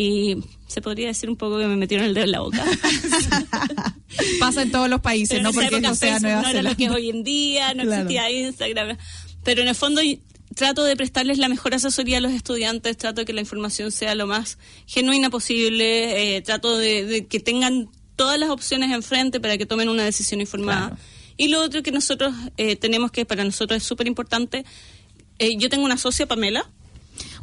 [0.00, 0.36] y
[0.68, 2.64] se podría decir un poco que me metieron el dedo en la boca.
[4.40, 6.76] Pasa en todos los países, Pero no porque época no sea Nueva no era lo
[6.76, 8.02] que es hoy en día, no Claro.
[8.02, 8.96] existía Instagram.
[9.44, 10.00] Pero en el fondo
[10.54, 14.14] trato de prestarles la mejor asesoría a los estudiantes, trato de que la información sea
[14.14, 19.56] lo más genuina posible, eh, trato de, de que tengan todas las opciones enfrente para
[19.58, 20.88] que tomen una decisión informada.
[20.88, 21.02] Claro.
[21.36, 24.64] Y lo otro que nosotros eh, tenemos que para nosotros es súper importante,
[25.38, 26.68] eh, yo tengo una socia, Pamela.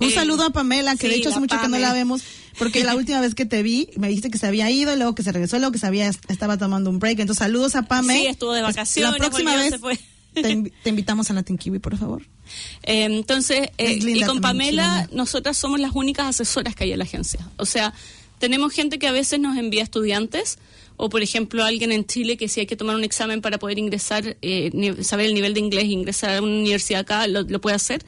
[0.01, 2.22] Un Eh, saludo a Pamela, que de hecho hace mucho que no la vemos,
[2.58, 5.24] porque la última vez que te vi me dijiste que se había ido, luego que
[5.24, 7.20] se regresó, luego que se había, estaba tomando un break.
[7.20, 8.20] Entonces, saludos a Pame.
[8.20, 9.97] Sí, estuvo de Es- vacaciones, La próxima vez se fue.
[10.36, 12.22] Te, invi- te invitamos a Latin Kiwi, por favor.
[12.84, 15.10] Eh, entonces, eh, y con Pamela, chilena.
[15.14, 17.39] nosotras somos las únicas asesoras que hay en la agencia.
[17.56, 17.93] O sea,
[18.38, 20.58] tenemos gente que a veces nos envía estudiantes,
[20.97, 23.80] o por ejemplo, alguien en Chile que si hay que tomar un examen para poder
[23.80, 27.78] ingresar, eh, saber el nivel de inglés ingresar a una universidad acá, lo, lo puede
[27.78, 28.03] hacer.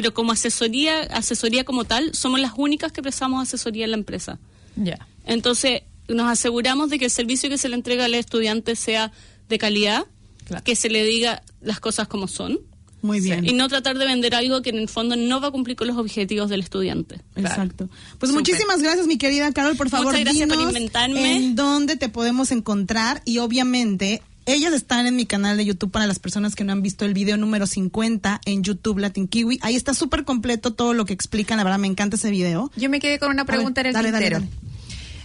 [0.00, 4.38] Pero como asesoría, asesoría como tal, somos las únicas que prestamos asesoría en la empresa.
[4.76, 5.08] Ya.
[5.26, 9.10] Entonces, nos aseguramos de que el servicio que se le entrega al estudiante sea
[9.48, 10.06] de calidad,
[10.44, 10.62] Claro.
[10.62, 12.60] que se le diga las cosas como son.
[13.02, 13.44] Muy bien.
[13.44, 15.88] Y no tratar de vender algo que en el fondo no va a cumplir con
[15.88, 17.20] los objetivos del estudiante.
[17.34, 17.88] Exacto.
[18.20, 19.74] Pues muchísimas gracias, mi querida Carol.
[19.76, 21.36] Por favor, Muchas gracias por inventarme.
[21.36, 23.20] en dónde te podemos encontrar.
[23.24, 24.22] Y obviamente,
[24.52, 27.14] ellas están en mi canal de YouTube para las personas que no han visto el
[27.14, 29.58] video número 50 en YouTube Latin Kiwi.
[29.62, 31.58] Ahí está súper completo todo lo que explican.
[31.58, 32.70] La verdad, me encanta ese video.
[32.76, 34.46] Yo me quedé con una ver, pregunta en el dale, dale, tintero.
[34.46, 34.68] dale.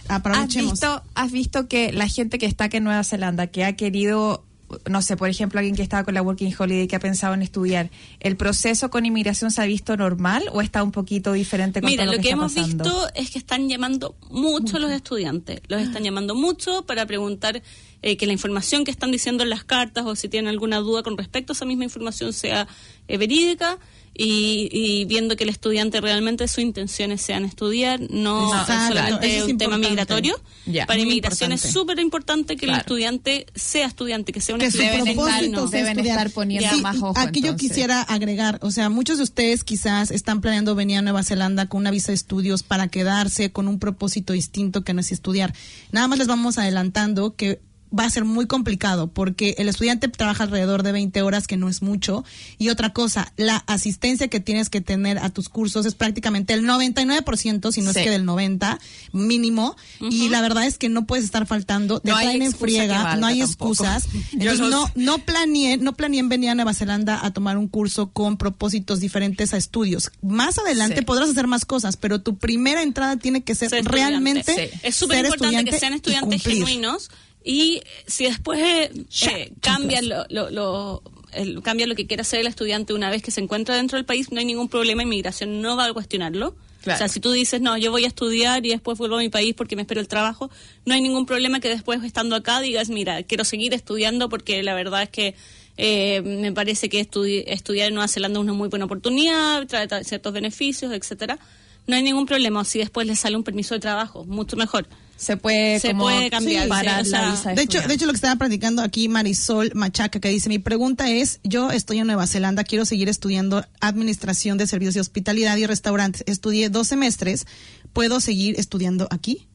[0.08, 0.72] Ah, ¿Has Aprovechemos.
[0.72, 4.44] visto, ¿Has visto que la gente que está acá en Nueva Zelanda, que ha querido,
[4.90, 7.40] no sé, por ejemplo, alguien que estaba con la Working Holiday, que ha pensado en
[7.40, 7.88] estudiar,
[8.20, 12.04] ¿el proceso con inmigración se ha visto normal o está un poquito diferente con Mira,
[12.04, 12.84] todo lo lo que, está hemos pasando?
[12.84, 15.62] visto es que están llamando mucho los estudiantes.
[15.68, 17.62] Los están llamando mucho para preguntar
[18.06, 21.02] eh, que la información que están diciendo en las cartas o si tienen alguna duda
[21.02, 22.68] con respecto a esa misma información sea
[23.08, 23.78] eh, verídica
[24.16, 29.42] y, y viendo que el estudiante realmente sus intenciones sean estudiar, no Exacto, solamente es
[29.44, 30.40] un tema migratorio.
[30.66, 34.66] Ya, para inmigración es súper importante que el estudiante sea estudiante, que sea un que
[34.66, 36.18] estudiante Deben estar- no, sea deben estudiar.
[36.18, 40.10] estar poniendo Sí, más ojo, Aquí yo quisiera agregar, o sea, muchos de ustedes quizás
[40.12, 43.78] están planeando venir a Nueva Zelanda con una visa de estudios para quedarse con un
[43.80, 45.54] propósito distinto que no es estudiar.
[45.90, 47.60] Nada más les vamos adelantando que
[47.98, 51.68] va a ser muy complicado porque el estudiante trabaja alrededor de 20 horas, que no
[51.68, 52.24] es mucho.
[52.58, 56.64] Y otra cosa, la asistencia que tienes que tener a tus cursos es prácticamente el
[56.64, 57.98] 99%, si no Sí.
[58.00, 58.78] es que del 90
[59.12, 59.76] mínimo.
[60.00, 62.00] Y la verdad es que no puedes estar faltando.
[62.00, 63.72] Te No traen en friega, no hay tampoco.
[63.72, 64.06] excusas.
[64.32, 67.68] Entonces, los- no, no planeé, no planeé en venir a Nueva Zelanda a tomar un
[67.68, 70.10] curso con propósitos diferentes a estudios.
[70.22, 71.04] Más adelante Sí.
[71.04, 74.78] podrás hacer más cosas, pero tu primera entrada tiene que ser, realmente Sí.
[74.82, 77.10] Es súper importante que sean estudiantes genuinos
[77.44, 78.90] y si después eh,
[79.30, 83.22] eh, cambian lo, lo, lo- el- cambia lo que quiera hacer el estudiante una vez
[83.22, 86.56] que se encuentra dentro del país, no hay ningún problema, inmigración no va a cuestionarlo.
[86.82, 86.96] Claro.
[86.96, 89.30] O sea, si tú dices, no, yo voy a estudiar y después vuelvo a mi
[89.30, 90.50] país porque me espero el trabajo,
[90.84, 94.74] no hay ningún problema que después estando acá digas, mira, quiero seguir estudiando porque la
[94.74, 95.34] verdad es que
[95.76, 99.88] eh, me parece que estudi- estudiar en Nueva Zelanda es una muy buena oportunidad, trae
[99.88, 101.38] tra- ciertos beneficios, etcétera.
[101.86, 102.60] No hay ningún problema.
[102.60, 104.86] O si después le sale un permiso de trabajo, mucho mejor.
[105.16, 106.70] Se puede, Se como puede cambiar, sí,
[107.02, 107.04] o
[107.36, 110.58] sea, De hecho, de hecho, lo que estaba practicando aquí Marisol Machaca, que dice, mi
[110.58, 115.56] pregunta es, yo estoy en Nueva Zelanda, quiero seguir estudiando Administración de Servicios de Hospitalidad
[115.56, 116.24] y Restaurantes.
[116.26, 117.46] Estudié dos semestres,
[117.92, 119.46] ¿puedo seguir estudiando aquí?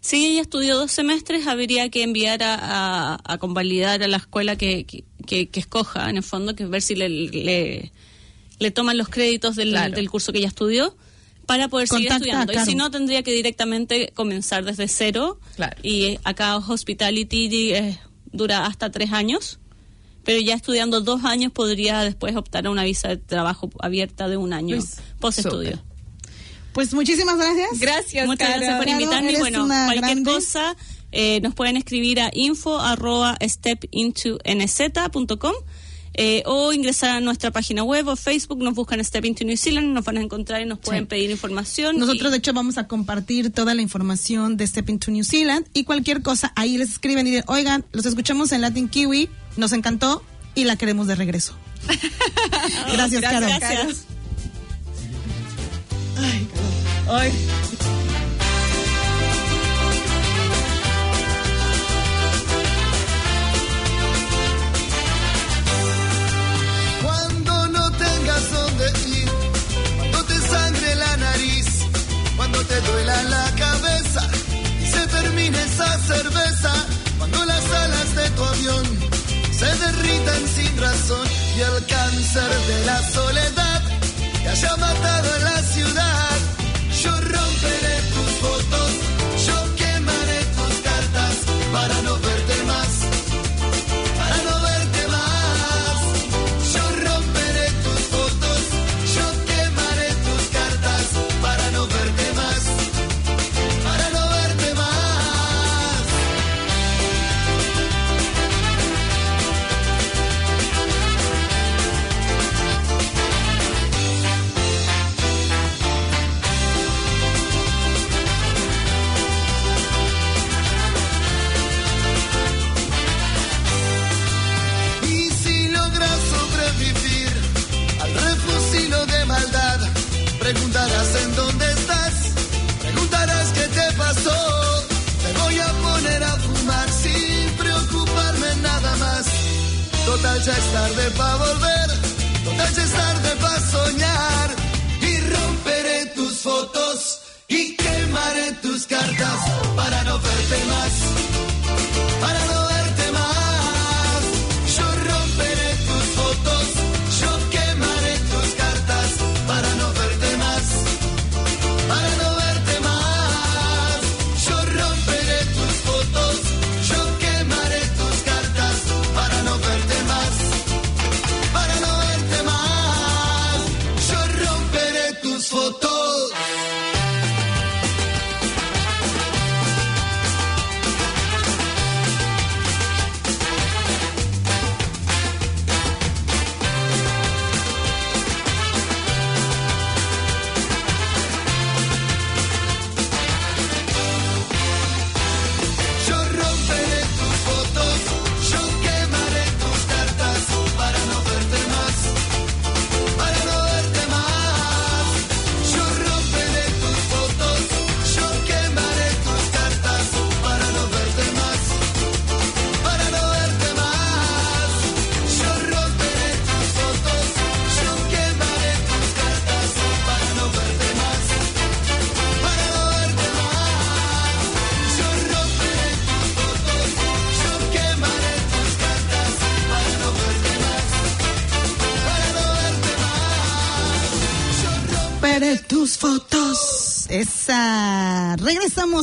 [0.00, 4.56] Si ella estudió dos semestres, habría que enviar a, a- a convalidar a la escuela
[4.56, 7.92] que, que, que- que escoja, en el fondo, que ver si le, le,
[8.58, 9.94] le toman los créditos del, Claro.
[9.94, 10.96] del curso que ella estudió
[11.46, 12.52] para poder seguir Contacta estudiando.
[12.52, 15.38] Y si no, tendría que directamente comenzar desde cero.
[15.56, 15.76] Claro.
[15.82, 17.98] Y eh, acá Hospitality eh,
[18.32, 19.58] dura hasta tres años.
[20.24, 24.38] Pero ya estudiando dos años podría después optar a una visa de trabajo abierta de
[24.38, 25.82] un año Pues, post estudio.
[26.72, 27.78] Pues muchísimas gracias.
[27.78, 28.60] Gracias, Muchas Caro.
[28.60, 29.26] gracias por invitarme.
[29.26, 30.30] y eres Bueno, cualquier grande.
[30.32, 30.76] cosa,
[31.16, 35.52] Eh, nos pueden escribir a info arroba stepintonz.com
[36.14, 39.88] eh, o ingresar a nuestra página web o Facebook, nos buscan Step Into New Zealand,
[39.92, 41.06] nos van a encontrar y nos pueden Sí.
[41.08, 41.98] pedir información.
[41.98, 45.66] Nosotros, Y- de hecho, vamos a compartir toda la información de Step into New Zealand
[45.74, 49.72] y cualquier cosa, ahí les escriben y dicen, oigan, los escuchamos en Latin Kiwi, nos
[49.72, 50.22] encantó
[50.54, 51.54] y la queremos de regreso.
[52.92, 53.46] Gracias, Caro.
[53.46, 54.04] Gracias.
[57.08, 57.32] Ay.
[57.36, 58.33] Cuando
[75.74, 76.72] esa cerveza,
[77.18, 78.84] cuando las alas de tu avión
[79.50, 83.23] se derritan sin razón y el cáncer de la soledad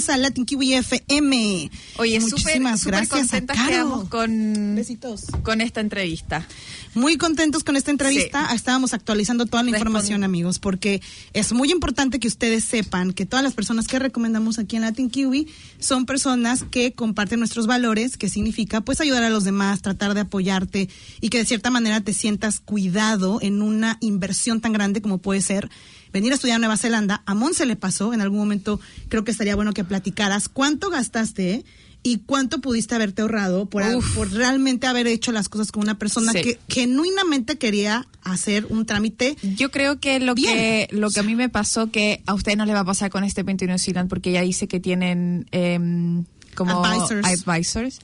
[0.02, 1.70] Regresamos a Latin Kiwi FM.
[1.98, 4.08] Oye, súper muchísimas gracias contentas Caro.
[4.10, 5.26] con, Besitos.
[5.44, 6.48] con esta entrevista.
[6.96, 8.48] Muy contentos con esta entrevista.
[8.50, 8.56] Sí.
[8.56, 11.02] Estábamos actualizando toda la información, amigos, porque
[11.34, 15.10] es muy importante que ustedes sepan que todas las personas que recomendamos aquí en Latin
[15.10, 15.48] Kiwi
[15.80, 20.22] son personas que comparten nuestros valores, que significa pues ayudar a los demás, tratar de
[20.22, 20.90] apoyarte
[21.22, 25.42] y que de cierta manera te sientas cuidado en una inversión tan grande como puede
[25.42, 25.70] ser
[26.14, 27.24] venir a estudiar a Nueva Zelanda.
[27.26, 30.90] A Mon se le pasó, en algún momento creo que estaría bueno que platicaras cuánto
[30.90, 31.64] gastaste
[32.04, 34.16] y cuánto pudiste haberte ahorrado por, a- Uf.
[34.16, 36.42] por realmente haber hecho las cosas con una persona Sí.
[36.42, 39.36] que genuinamente quería hacer un trámite.
[39.56, 40.56] Yo creo que lo Bien.
[40.56, 43.12] que lo que a mí me pasó que a usted no le va a pasar
[43.12, 47.28] con este 20 New Zealand porque ella dice que tienen em, como Advisors.
[47.48, 48.00] advisors,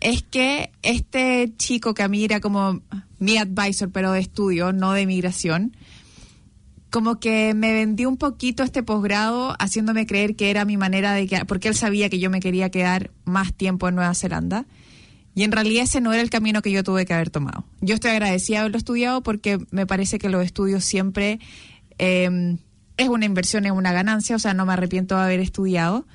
[0.00, 2.82] es que este chico que a mí era como
[3.18, 5.74] mi advisor pero de estudio, no de migración,
[6.92, 11.26] como que me vendió un poquito este posgrado haciéndome creer que era mi manera de
[11.26, 14.66] que porque él sabía que yo me quería quedar más tiempo en Nueva Zelanda.
[15.34, 17.64] Y en realidad ese no era el camino que yo tuve que haber tomado.
[17.80, 21.40] Yo estoy agradecida de haberlo estudiado porque me parece que los estudios siempre
[21.98, 22.58] eh,
[22.98, 26.06] es una inversión, es una ganancia, o sea, no me arrepiento de haber estudiado.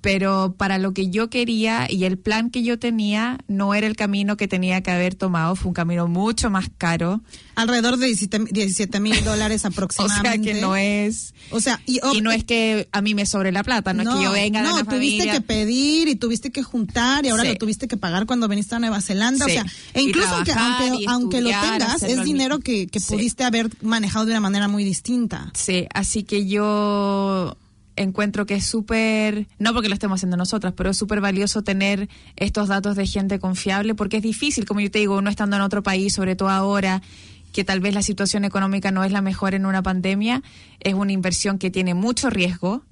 [0.00, 3.96] Pero para lo que yo quería y el plan que yo tenía no era el
[3.96, 7.20] camino que tenía que haber tomado, fue un camino mucho más caro.
[7.54, 10.44] Alrededor de 17 mil dólares O aproximadamente.
[10.52, 11.34] sea que no es...
[11.50, 14.08] O sea, y, Y no es que a mí me sobre la plata, no, es
[14.08, 15.32] que yo venga de no, una tuviste familia.
[15.34, 17.48] que pedir y tuviste que juntar y ahora Sí.
[17.50, 19.44] lo tuviste que pagar cuando viniste a Nueva Zelanda.
[19.46, 19.50] Sí.
[19.50, 20.52] O sea, e incluso aunque,
[21.08, 23.14] aunque, lo tengas, es dinero que, que Sí.
[23.14, 25.50] pudiste haber manejado de una manera muy distinta.
[25.54, 27.56] Sí, así que yo
[27.96, 32.08] encuentro que es súper, no porque lo estemos haciendo nosotras, pero es súper valioso tener
[32.36, 35.62] estos datos de gente confiable porque es difícil, como yo te digo, uno estando en
[35.62, 37.02] otro país, sobre todo ahora
[37.52, 40.42] que tal vez la situación económica no es la mejor en una pandemia,
[40.80, 42.84] es una inversión que tiene mucho riesgo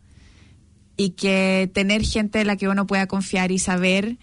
[0.97, 4.19] y que tener gente en la que uno pueda confiar y saber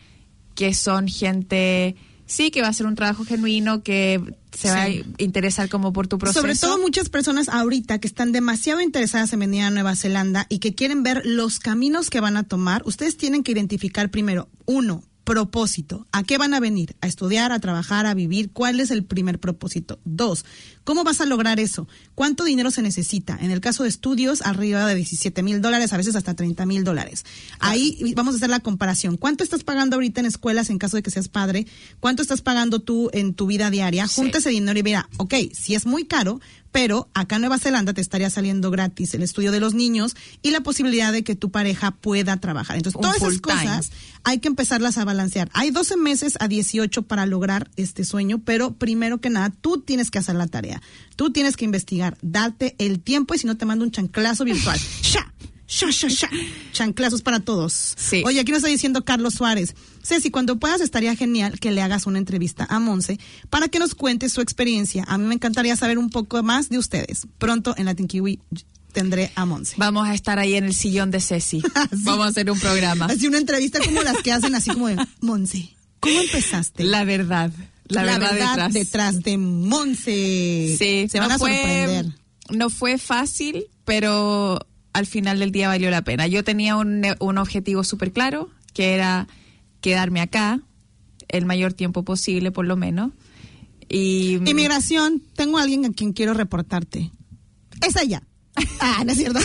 [0.56, 1.96] que son gente,
[2.26, 4.22] sí, que va a hacer un trabajo genuino, que
[4.58, 6.42] se va a interesar como por tu proceso.
[6.42, 10.60] Sobre todo muchas personas ahorita que están demasiado interesadas en venir a Nueva Zelanda y
[10.60, 15.04] que quieren ver los caminos que van a tomar, ustedes tienen que identificar primero, uno,
[15.26, 16.08] propósito.
[16.12, 16.96] ¿A qué van a venir?
[17.02, 18.52] ¿A estudiar, a trabajar, a vivir?
[18.52, 20.00] ¿Cuál es el primer propósito?
[20.06, 20.46] Dos,
[20.86, 21.88] ¿cómo vas a lograr eso?
[22.14, 23.38] ¿Cuánto dinero se necesita?
[23.42, 26.84] En el caso de estudios, arriba de 17 mil dólares, a veces hasta 30 mil
[26.86, 27.26] dólares.
[27.60, 29.18] Ahí vamos a hacer la comparación.
[29.18, 31.66] ¿Cuánto estás pagando ahorita en escuelas en caso de que seas padre?
[32.00, 34.08] ¿Cuánto estás pagando tú en tu vida diaria?
[34.08, 34.22] Sí.
[34.22, 36.40] Junta ese dinero y mira, ok, si es muy caro,
[36.76, 40.52] pero acá en Nueva Zelanda te estaría saliendo gratis el estudio de los niños y
[40.52, 42.76] la posibilidad de que tu pareja pueda trabajar.
[42.76, 43.42] Entonces, Un todas esas time.
[43.42, 43.92] cosas
[44.26, 45.50] hay que empezarlas a balancear.
[45.54, 50.12] Hay 12 meses a 18 para lograr este sueño, pero primero que nada, tú tienes
[50.12, 50.82] que hacer la tarea.
[51.16, 54.78] Tú tienes que investigar, darte el tiempo y si no te mando un chanclazo virtual.
[55.02, 55.32] ¡Sha!
[55.68, 56.30] ¡Sha, sha, sha!
[56.72, 57.94] Chanclazos para todos.
[57.98, 58.22] Sí.
[58.26, 59.76] Oye, aquí nos está diciendo Carlos Suárez.
[60.04, 63.96] Ceci, cuando puedas estaría genial que le hagas una entrevista a Monse para que nos
[63.96, 65.04] cuente su experiencia.
[65.08, 67.28] A mí me encantaría saber un poco más de ustedes.
[67.40, 68.40] Pronto en Latin Kiwi
[68.92, 69.76] tendré a Monse.
[69.78, 71.62] Vamos a estar ahí en el sillón de Ceci.
[71.76, 72.04] Así.
[72.04, 73.06] Vamos a hacer un programa.
[73.08, 75.76] Así una entrevista como las que hacen así como de Monse.
[76.00, 76.84] ¿Cómo empezaste?
[76.84, 77.52] La verdad.
[77.88, 79.22] La, verdad, detrás.
[79.22, 80.76] de Monse.
[80.78, 82.06] Sí, Se van no a fue, sorprender.
[82.50, 84.60] No fue fácil, pero
[84.96, 86.26] al final del día valió la pena.
[86.26, 89.28] Yo tenía un, un objetivo súper claro, que era
[89.82, 90.62] quedarme acá
[91.28, 93.12] el mayor tiempo posible, por lo menos.
[93.90, 97.12] Y Inmigración, tengo a alguien a quien quiero reportarte.
[97.86, 98.24] Es ella.
[98.80, 99.42] Ah, no es cierto.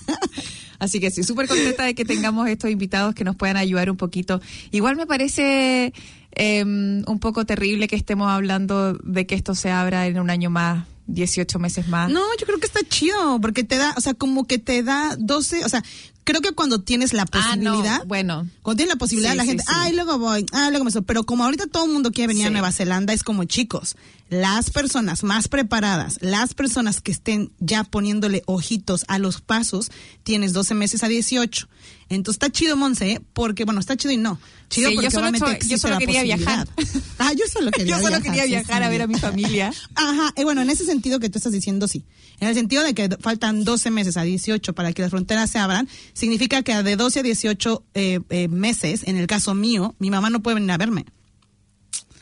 [0.78, 3.98] Así que sí, súper contenta de que tengamos estos invitados que nos puedan ayudar un
[3.98, 4.40] poquito.
[4.70, 5.92] Igual me parece
[6.32, 10.48] eh, un poco terrible que estemos hablando de que esto se abra en un año
[10.48, 12.10] más, 18 meses más.
[12.10, 15.16] No, yo creo que está chido, porque te da, o sea, como que te da
[15.18, 15.82] 12, o sea,
[16.30, 18.48] creo que cuando tienes la Ah, no, posibilidad, bueno.
[18.62, 19.72] cuando tienes la posibilidad, Sí, la gente, sí.
[19.74, 21.02] ay, luego voy, ah, luego me so-".
[21.02, 22.50] Pero como ahorita todo el mundo quiere venir a.
[22.50, 23.96] Nueva Zelanda, es como chicos,
[24.28, 29.90] las personas más preparadas, las personas que estén ya poniéndole ojitos a los pasos,
[30.22, 31.68] tienes 12 meses a 18.
[32.08, 33.20] Entonces está chido, Monse, ¿eh?
[33.32, 34.40] porque, bueno, está chido y no.
[34.68, 36.68] Chido Sí, yo porque solo obviamente yo solo quería viajar.
[37.18, 38.22] Ah, yo solo quería Yo solo viajar.
[38.24, 38.90] quería sí, viajar a sí.
[38.92, 39.72] ver a mi familia.
[39.94, 42.02] Ajá, y bueno, en ese sentido que tú estás diciendo sí.
[42.40, 45.58] En el sentido de que faltan 12 meses a 18 para que las fronteras se
[45.58, 45.86] abran,
[46.20, 50.28] significa que de 12 a 18 eh, eh, meses, en el caso mío, mi mamá
[50.28, 51.06] no puede venir a verme.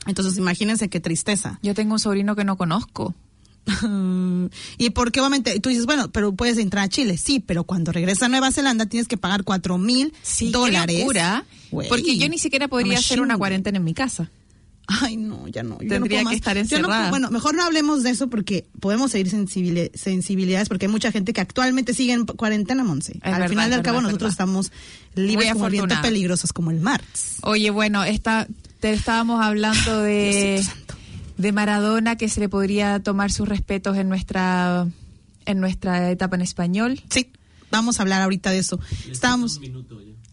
[0.07, 1.59] Entonces, imagínense qué tristeza.
[1.62, 3.14] Yo tengo un sobrino que no conozco.
[4.78, 7.18] y porque obviamente tú dices, bueno, pero puedes entrar a Chile.
[7.18, 11.01] Sí, pero cuando regresas a Nueva Zelanda tienes que pagar 4 mil Sí, qué dólares.
[11.01, 14.30] locura, porque yo ni siquiera podría hacer una cuarentena en mi casa.
[14.91, 15.76] Ay, no, ya no.
[15.80, 16.34] yo no Tendría puedo que más.
[16.36, 16.99] estar Yo no encerrada.
[17.01, 21.12] puedo- bueno, mejor no hablemos de eso porque podemos seguir sensibili- sensibilidades porque hay mucha
[21.12, 23.18] gente que actualmente sigue en cuarentena, Monse.
[23.22, 24.32] al verdad, final del es cabo nosotros verdad.
[24.32, 24.72] estamos
[25.14, 26.01] libres afortunada.
[26.01, 27.03] peligrosos como el mar.
[27.43, 28.49] Oye, bueno, esta,
[28.80, 30.64] te estábamos hablando de,
[31.36, 34.86] de Maradona, que se le podría tomar sus respetos en nuestra,
[35.45, 37.03] en nuestra etapa en español.
[37.11, 37.30] Sí,
[37.70, 38.80] vamos a hablar ahorita de eso.
[39.11, 39.61] Estábamos...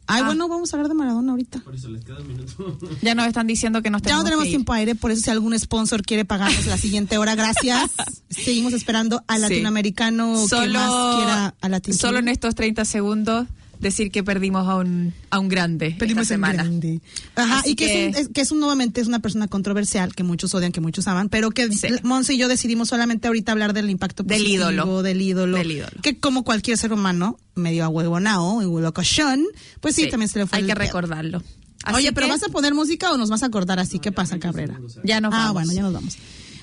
[0.08, 0.26] Ay, Ah.
[0.28, 1.64] bueno, vamos a hablar de Maradona ahorita.
[3.01, 4.56] Ya nos están diciendo que nos Ya no tenemos que ir.
[4.56, 7.91] tiempo aire, por eso si algún sponsor quiere pagarnos la siguiente hora, gracias.
[8.30, 9.41] Seguimos esperando al Sí.
[9.43, 11.97] latinoamericano que Solo, más quiera a latino.
[11.97, 13.47] solo en estos 30 segundos
[13.80, 16.63] decir que perdimos a un, a un grande esta en semana.
[16.63, 17.01] grande.
[17.36, 19.47] Ajá, Así y que, que- Es un, es- que es un nuevamente es una persona
[19.47, 21.88] controversial que muchos odian, que muchos aman, pero que Sí.
[22.03, 25.03] Monse y yo decidimos solamente ahorita hablar del impacto Del positivo, ídolo.
[25.03, 26.01] del ídolo, Del ídolo.
[26.01, 29.43] que como cualquier ser humano medio ahuevonao y locochón,
[29.82, 30.86] pues sí, Sí, también se le fue Hay el que pedo.
[30.86, 31.43] recordarlo.
[31.84, 34.39] Así Oye, pero vas a poner música o nos vas a acordar así qué pasa,
[34.39, 34.80] Cabrera.
[35.03, 36.17] Ya nos Ah, bueno, ya nos vamos.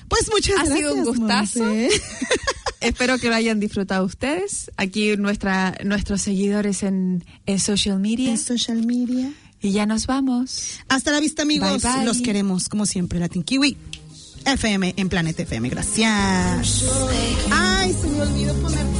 [0.09, 0.77] Pues muchas Ha gracias.
[0.79, 1.63] sido un gustazo.
[2.83, 4.71] Espero que lo hayan disfrutado ustedes.
[4.77, 8.31] Aquí nuestra, nuestros seguidores en, en social media.
[8.31, 9.31] En social media.
[9.61, 10.79] Y ya nos vamos.
[10.89, 11.81] Hasta la vista, amigos.
[11.81, 12.05] Bye, bye.
[12.05, 13.77] Los queremos, como siempre, Latin Kiwi
[14.45, 15.69] FM en Planet FM.
[15.69, 16.85] Gracias.
[17.51, 18.92] Ay, se me olvidó poner